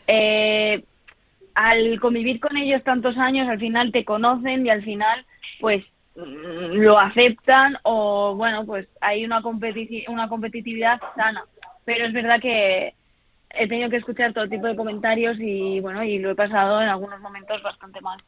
Eh, 0.08 0.84
al 1.58 2.00
convivir 2.00 2.40
con 2.40 2.56
ellos 2.56 2.84
tantos 2.84 3.18
años, 3.18 3.50
al 3.50 3.58
final 3.58 3.92
te 3.92 4.06
conocen 4.06 4.64
y 4.64 4.70
al 4.70 4.84
final, 4.84 5.26
pues 5.60 5.84
mm, 6.16 6.76
lo 6.76 7.00
aceptan 7.00 7.78
o 7.82 8.36
bueno, 8.36 8.64
pues 8.64 8.88
hay 9.02 9.26
una, 9.26 9.42
una 10.08 10.30
competitividad 10.30 11.02
sana. 11.16 11.44
Pero 11.84 12.06
es 12.06 12.14
verdad 12.14 12.40
que 12.40 12.94
he 13.50 13.68
tenido 13.68 13.90
que 13.90 13.96
escuchar 13.96 14.34
todo 14.34 14.48
tipo 14.48 14.68
de 14.68 14.76
comentarios 14.76 15.38
y 15.40 15.80
bueno, 15.80 16.04
y 16.04 16.20
lo 16.20 16.30
he 16.30 16.36
pasado 16.36 16.80
en 16.80 16.90
algunos 16.90 17.20
momentos 17.22 17.64
bastante 17.64 18.02
mal. 18.02 18.22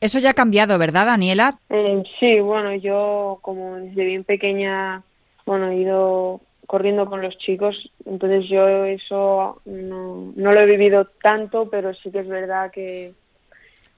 Eso 0.00 0.20
ya 0.20 0.30
ha 0.30 0.34
cambiado, 0.34 0.78
¿verdad, 0.78 1.06
Daniela? 1.06 1.58
Eh, 1.70 2.04
sí, 2.20 2.38
bueno, 2.38 2.72
yo 2.76 3.40
como 3.42 3.74
desde 3.78 4.04
bien 4.04 4.22
pequeña, 4.22 5.02
bueno, 5.44 5.70
he 5.70 5.78
ido 5.78 6.40
corriendo 6.66 7.06
con 7.06 7.22
los 7.22 7.36
chicos, 7.38 7.90
entonces 8.04 8.48
yo 8.48 8.84
eso 8.84 9.60
no, 9.64 10.32
no 10.34 10.52
lo 10.52 10.60
he 10.60 10.66
vivido 10.66 11.06
tanto, 11.22 11.68
pero 11.70 11.94
sí 11.94 12.10
que 12.10 12.20
es 12.20 12.28
verdad 12.28 12.70
que 12.70 13.12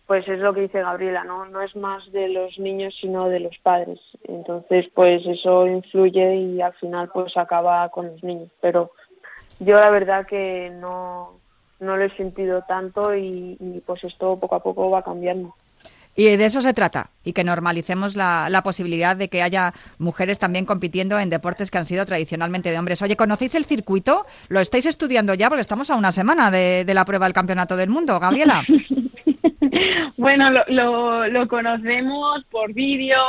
pues 0.07 0.27
es 0.29 0.39
lo 0.39 0.55
que 0.55 0.63
dice 0.63 0.83
Gabriela, 0.83 1.25
¿no? 1.25 1.47
No 1.47 1.63
es 1.63 1.75
más 1.75 2.11
de 2.13 2.29
los 2.29 2.59
niños 2.59 2.95
sino 3.01 3.29
de 3.29 3.41
los 3.41 3.59
padres. 3.59 3.99
Entonces, 4.29 4.87
pues 4.95 5.27
eso 5.27 5.67
influye 5.67 6.37
y 6.37 6.63
al 6.63 6.75
final 6.75 7.11
pues 7.13 7.37
acaba 7.37 7.89
con 7.89 8.07
los 8.07 8.23
niños, 8.23 8.51
pero 8.61 8.93
yo 9.59 9.81
la 9.81 9.91
verdad 9.91 10.27
que 10.27 10.71
no, 10.71 11.41
no 11.81 11.97
lo 11.97 12.05
he 12.05 12.17
sentido 12.17 12.63
tanto 12.63 13.15
y, 13.17 13.83
pues 13.87 14.05
esto 14.05 14.39
poco 14.39 14.55
a 14.55 14.63
poco 14.63 14.91
va 14.91 15.03
cambiando. 15.03 15.55
Y 16.17 16.25
de 16.37 16.45
eso 16.47 16.63
se 16.63 16.73
trata, 16.73 17.11
y 17.25 17.35
que 17.35 17.45
normalicemos 17.45 18.17
la, 18.17 18.49
la, 18.49 18.63
posibilidad 18.63 19.17
de 19.17 19.29
que 19.29 19.43
haya 19.43 19.75
mujeres 19.99 20.39
también 20.39 20.65
compitiendo 20.65 21.19
en 21.19 21.29
deportes 21.29 21.71
que 21.71 21.77
han 21.77 21.85
sido 21.85 22.07
tradicionalmente 22.07 22.71
de 22.71 22.79
hombres. 22.79 23.03
Oye, 23.03 23.17
¿conocéis 23.17 23.55
el 23.55 23.67
circuito? 23.67 24.25
¿Lo 24.49 24.61
estáis 24.61 24.87
estudiando 24.87 25.35
ya? 25.35 25.49
Porque 25.49 25.61
estamos 25.61 25.91
a 25.91 25.97
una 25.97 26.13
semana 26.13 26.51
de, 26.51 26.87
la 26.95 27.05
prueba 27.05 27.27
del 27.27 27.35
Campeonato 27.35 27.77
del 27.77 27.91
Mundo. 27.91 28.19
Gabriela. 28.19 28.65
bueno, 30.17 30.51
lo, 30.51 30.65
lo, 30.69 31.29
lo, 31.29 31.47
conocemos 31.49 32.45
por 32.51 32.73
vídeo, 32.73 33.23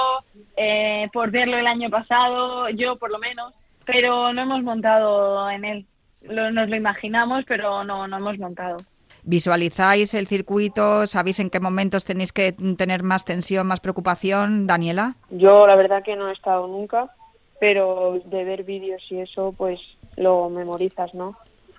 eh, 0.55 1.09
por 1.11 1.29
verlo 1.29 1.57
el 1.57 1.67
año 1.67 1.89
pasado, 1.89 2.69
yo 2.69 2.95
por 2.95 3.11
lo 3.11 3.19
menos, 3.19 3.53
pero 3.85 4.31
no 4.31 4.43
hemos 4.43 4.63
montado 4.63 5.49
en 5.49 5.65
él 5.65 5.85
nos 6.29 6.69
lo 6.69 6.75
imaginamos, 6.75 7.45
pero 7.47 7.83
no, 7.83 8.07
no 8.07 8.17
hemos 8.17 8.37
montado. 8.37 8.77
¿Visualizáis 9.27 10.13
el 10.13 10.25
circuito? 10.25 11.05
¿Sabéis 11.05 11.41
en 11.41 11.49
qué 11.49 11.59
momentos 11.59 12.05
tenéis 12.05 12.31
que 12.31 12.53
tener 12.53 13.03
más 13.03 13.25
tensión, 13.25 13.67
más 13.67 13.81
preocupación, 13.81 14.67
Daniela? 14.67 15.15
Yo 15.31 15.67
la 15.67 15.75
verdad 15.75 16.01
que 16.01 16.15
no 16.15 16.29
he 16.29 16.31
estado 16.31 16.65
nunca, 16.65 17.11
pero 17.59 18.21
de 18.23 18.45
ver 18.45 18.63
vídeos 18.63 19.03
y 19.09 19.19
eso, 19.19 19.53
pues 19.57 19.81
lo 20.15 20.49
memorizas, 20.49 21.13
¿no? 21.13 21.35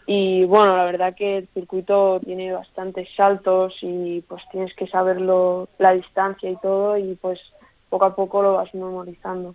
Y 0.06 0.44
bueno, 0.44 0.76
la 0.76 0.84
verdad 0.84 1.14
que 1.14 1.38
el 1.38 1.48
circuito 1.54 2.20
tiene 2.22 2.52
bastantes 2.52 3.08
saltos 3.16 3.72
y 3.80 4.20
pues 4.28 4.42
tienes 4.52 4.74
que 4.74 4.86
saberlo, 4.86 5.70
la 5.78 5.92
distancia 5.92 6.50
y 6.50 6.56
todo, 6.56 6.98
y 6.98 7.14
pues 7.14 7.40
poco 7.88 8.04
a 8.04 8.14
poco 8.14 8.42
lo 8.42 8.54
vas 8.56 8.74
memorizando. 8.74 9.54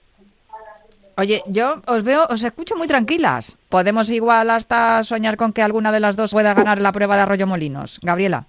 Oye, 1.18 1.42
yo 1.46 1.82
os 1.88 2.04
veo, 2.04 2.26
os 2.30 2.44
escucho 2.44 2.76
muy 2.76 2.88
tranquilas. 2.88 3.58
Podemos 3.70 4.10
igual 4.10 4.50
hasta 4.50 5.04
soñar 5.04 5.38
con 5.38 5.54
que 5.54 5.62
alguna 5.62 5.92
de 5.92 6.00
las 6.00 6.16
dos 6.16 6.32
pueda 6.32 6.54
ganar 6.54 6.82
la 6.82 6.92
prueba 6.92 7.16
de 7.16 7.22
Arroyo 7.22 7.48
Molinos. 7.48 8.00
Gabriela. 8.02 8.46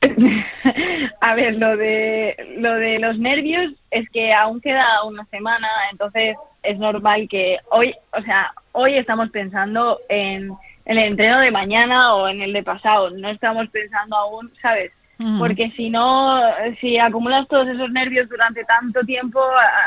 A 1.20 1.34
ver, 1.34 1.56
lo 1.56 1.76
de 1.76 2.34
lo 2.56 2.74
de 2.74 2.98
los 2.98 3.18
nervios 3.18 3.72
es 3.90 4.08
que 4.10 4.32
aún 4.32 4.60
queda 4.60 5.04
una 5.04 5.24
semana, 5.26 5.68
entonces 5.92 6.36
es 6.62 6.78
normal 6.78 7.28
que 7.28 7.58
hoy, 7.70 7.94
o 8.12 8.22
sea, 8.22 8.52
hoy 8.72 8.96
estamos 8.96 9.30
pensando 9.30 10.00
en, 10.08 10.52
el 10.86 10.98
entreno 10.98 11.38
de 11.40 11.50
mañana 11.50 12.14
o 12.14 12.28
en 12.28 12.40
el 12.40 12.52
de 12.52 12.62
pasado, 12.62 13.10
no 13.10 13.28
estamos 13.28 13.68
pensando 13.68 14.16
aún, 14.16 14.50
¿sabes? 14.60 14.92
Porque 15.38 15.70
si 15.76 15.90
no, 15.90 16.40
si 16.80 16.96
acumulas 16.96 17.46
todos 17.46 17.68
esos 17.68 17.90
nervios 17.90 18.26
durante 18.30 18.64
tanto 18.64 19.00
tiempo, 19.02 19.38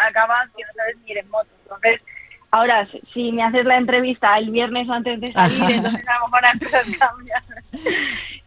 acabas 0.07 0.47
que 0.55 0.61
no 0.61 0.69
sabes 0.75 0.95
ni 1.03 1.11
ir 1.11 1.17
en 1.17 1.29
moto. 1.31 1.49
Entonces, 1.63 2.01
Ahora, 2.53 2.87
si 3.15 3.31
me 3.31 3.41
haces 3.41 3.65
la 3.65 3.77
entrevista 3.77 4.37
el 4.37 4.51
viernes 4.51 4.87
antes 4.87 5.19
de 5.19 5.31
salir, 5.31 5.71
entonces 5.71 6.07
a 6.07 6.19
lo 6.19 6.27
mejor 6.27 6.45
antes 6.45 6.97
cambiar. 6.99 7.41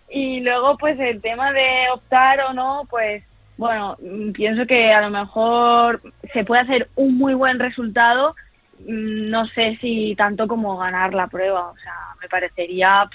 Y 0.09 0.41
luego, 0.43 0.79
pues 0.79 0.97
el 1.01 1.21
tema 1.21 1.53
de 1.53 1.91
optar 1.93 2.41
o 2.49 2.53
no, 2.53 2.87
pues 2.89 3.25
bueno, 3.57 3.97
mm, 4.01 4.31
pienso 4.31 4.65
que 4.65 4.93
a 4.93 5.01
lo 5.01 5.11
mejor 5.11 6.01
se 6.33 6.45
puede 6.45 6.63
hacer 6.63 6.89
un 6.95 7.19
muy 7.19 7.35
buen 7.35 7.59
resultado, 7.59 8.37
mm, 8.79 9.29
no 9.29 9.45
sé 9.49 9.77
si 9.81 10.15
tanto 10.17 10.47
como 10.47 10.77
ganar 10.77 11.13
la 11.13 11.27
prueba, 11.27 11.71
o 11.71 11.77
sea, 11.79 12.15
me 12.23 12.29
parecería 12.29 13.11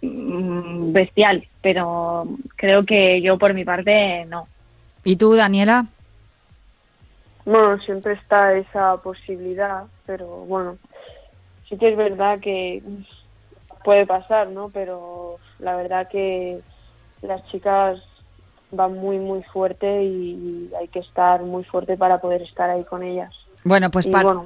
mm, 0.00 0.90
bestial, 0.90 1.46
pero 1.60 2.26
creo 2.56 2.86
que 2.86 3.20
yo 3.20 3.36
por 3.36 3.52
mi 3.52 3.66
parte 3.66 4.24
no. 4.24 4.48
¿Y 5.04 5.16
tú, 5.16 5.34
Daniela? 5.34 5.84
Bueno, 7.48 7.78
siempre 7.78 8.12
está 8.12 8.52
esa 8.52 8.98
posibilidad, 8.98 9.84
pero 10.04 10.26
bueno, 10.44 10.76
sí 11.66 11.78
que 11.78 11.88
es 11.88 11.96
verdad 11.96 12.40
que 12.40 12.82
puede 13.82 14.04
pasar, 14.04 14.48
¿no? 14.48 14.68
Pero 14.68 15.38
la 15.58 15.74
verdad 15.74 16.08
que 16.10 16.60
las 17.22 17.42
chicas 17.46 18.00
van 18.70 18.98
muy, 18.98 19.18
muy 19.18 19.42
fuerte 19.44 20.04
y, 20.04 20.70
hay 20.78 20.88
que 20.88 20.98
estar 20.98 21.40
muy 21.40 21.64
fuerte 21.64 21.96
para 21.96 22.20
poder 22.20 22.42
estar 22.42 22.68
ahí 22.68 22.84
con 22.84 23.02
ellas. 23.02 23.32
Bueno, 23.64 23.90
pues 23.90 24.06
para, 24.06 24.44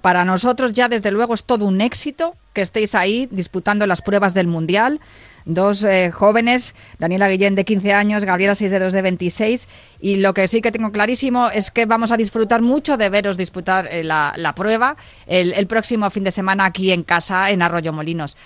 para 0.00 0.24
nosotros 0.24 0.72
ya 0.72 0.86
desde 0.86 1.10
luego 1.10 1.34
es 1.34 1.42
todo 1.42 1.64
un 1.64 1.80
éxito 1.80 2.36
que 2.52 2.60
estéis 2.60 2.94
ahí 2.94 3.26
disputando 3.28 3.88
las 3.88 4.02
pruebas 4.02 4.34
del 4.34 4.46
Mundial 4.46 5.00
dos 5.46 5.82
eh, 5.84 6.10
jóvenes, 6.10 6.74
Daniela 6.98 7.28
Guillén 7.28 7.54
de 7.54 7.64
15 7.64 7.94
años, 7.94 8.24
Gabriela 8.24 8.54
6 8.54 8.70
de 8.70 8.78
2 8.78 8.92
de 8.92 9.02
26, 9.02 9.68
y 10.00 10.16
lo 10.16 10.34
que 10.34 10.46
sí 10.48 10.60
que 10.60 10.72
tengo 10.72 10.92
clarísimo 10.92 11.48
es 11.48 11.70
que 11.70 11.86
vamos 11.86 12.12
a 12.12 12.18
disfrutar 12.18 12.60
mucho 12.60 12.98
de 12.98 13.08
veros 13.08 13.38
disputar 13.38 13.86
eh, 13.90 14.02
la, 14.02 14.52
prueba 14.54 14.96
el, 15.26 15.54
el 15.54 15.66
próximo 15.66 16.10
fin 16.10 16.24
de 16.24 16.30
semana 16.30 16.66
aquí 16.66 16.92
en 16.92 17.02
casa, 17.02 17.50
en 17.50 17.62
Arroyo 17.62 17.92
Molinos. 17.92 18.36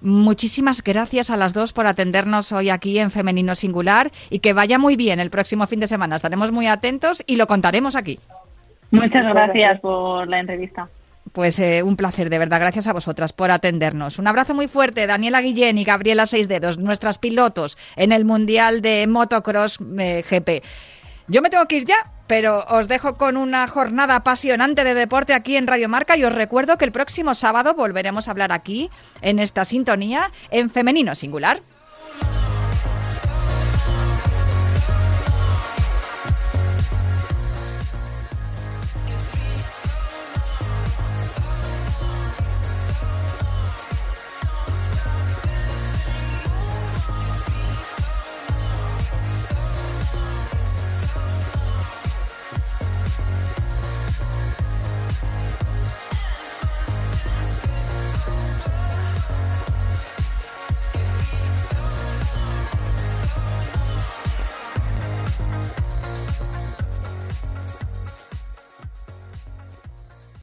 Muchísimas 0.00 0.82
gracias 0.82 1.30
a 1.30 1.36
las 1.36 1.54
dos 1.54 1.72
por 1.72 1.86
atendernos 1.86 2.52
hoy 2.52 2.68
aquí 2.68 2.98
en 2.98 3.10
Femenino 3.10 3.54
Singular 3.54 4.10
y 4.28 4.40
que 4.40 4.52
vaya 4.52 4.78
muy 4.78 4.96
bien 4.96 5.18
el 5.18 5.30
próximo 5.30 5.66
fin 5.66 5.80
de 5.80 5.86
semana. 5.86 6.16
Estaremos 6.16 6.52
muy 6.52 6.66
atentos 6.66 7.24
y 7.26 7.36
lo 7.36 7.46
contaremos 7.46 7.96
aquí. 7.96 8.18
Muchas 8.90 9.24
gracias 9.24 9.80
por 9.80 10.28
la 10.28 10.40
entrevista. 10.40 10.88
Pues 11.34 11.58
eh, 11.58 11.82
un 11.82 11.96
placer, 11.96 12.30
de 12.30 12.38
verdad. 12.38 12.60
Gracias 12.60 12.86
a 12.86 12.92
vosotras 12.92 13.32
por 13.32 13.50
atendernos. 13.50 14.20
Un 14.20 14.28
abrazo 14.28 14.54
muy 14.54 14.68
fuerte, 14.68 15.08
Daniela 15.08 15.40
Guillén 15.40 15.76
y 15.78 15.84
Gabriela 15.84 16.28
Seis 16.28 16.46
Dedos, 16.46 16.78
nuestras 16.78 17.18
pilotos 17.18 17.76
en 17.96 18.12
el 18.12 18.24
Mundial 18.24 18.82
de 18.82 19.04
Motocross 19.08 19.78
eh, 19.98 20.24
GP. 20.30 20.62
Yo 21.26 21.42
me 21.42 21.50
tengo 21.50 21.66
que 21.66 21.78
ir 21.78 21.86
ya, 21.86 22.12
pero 22.28 22.64
os 22.68 22.86
dejo 22.86 23.16
con 23.16 23.36
una 23.36 23.66
jornada 23.66 24.14
apasionante 24.14 24.84
de 24.84 24.94
deporte 24.94 25.34
aquí 25.34 25.56
en 25.56 25.66
Radio 25.66 25.88
Marca 25.88 26.16
y 26.16 26.22
os 26.22 26.32
recuerdo 26.32 26.78
que 26.78 26.84
el 26.84 26.92
próximo 26.92 27.34
sábado 27.34 27.74
volveremos 27.74 28.28
a 28.28 28.30
hablar 28.30 28.52
aquí, 28.52 28.88
en 29.20 29.40
esta 29.40 29.64
sintonía, 29.64 30.30
en 30.52 30.70
femenino 30.70 31.16
singular. 31.16 31.62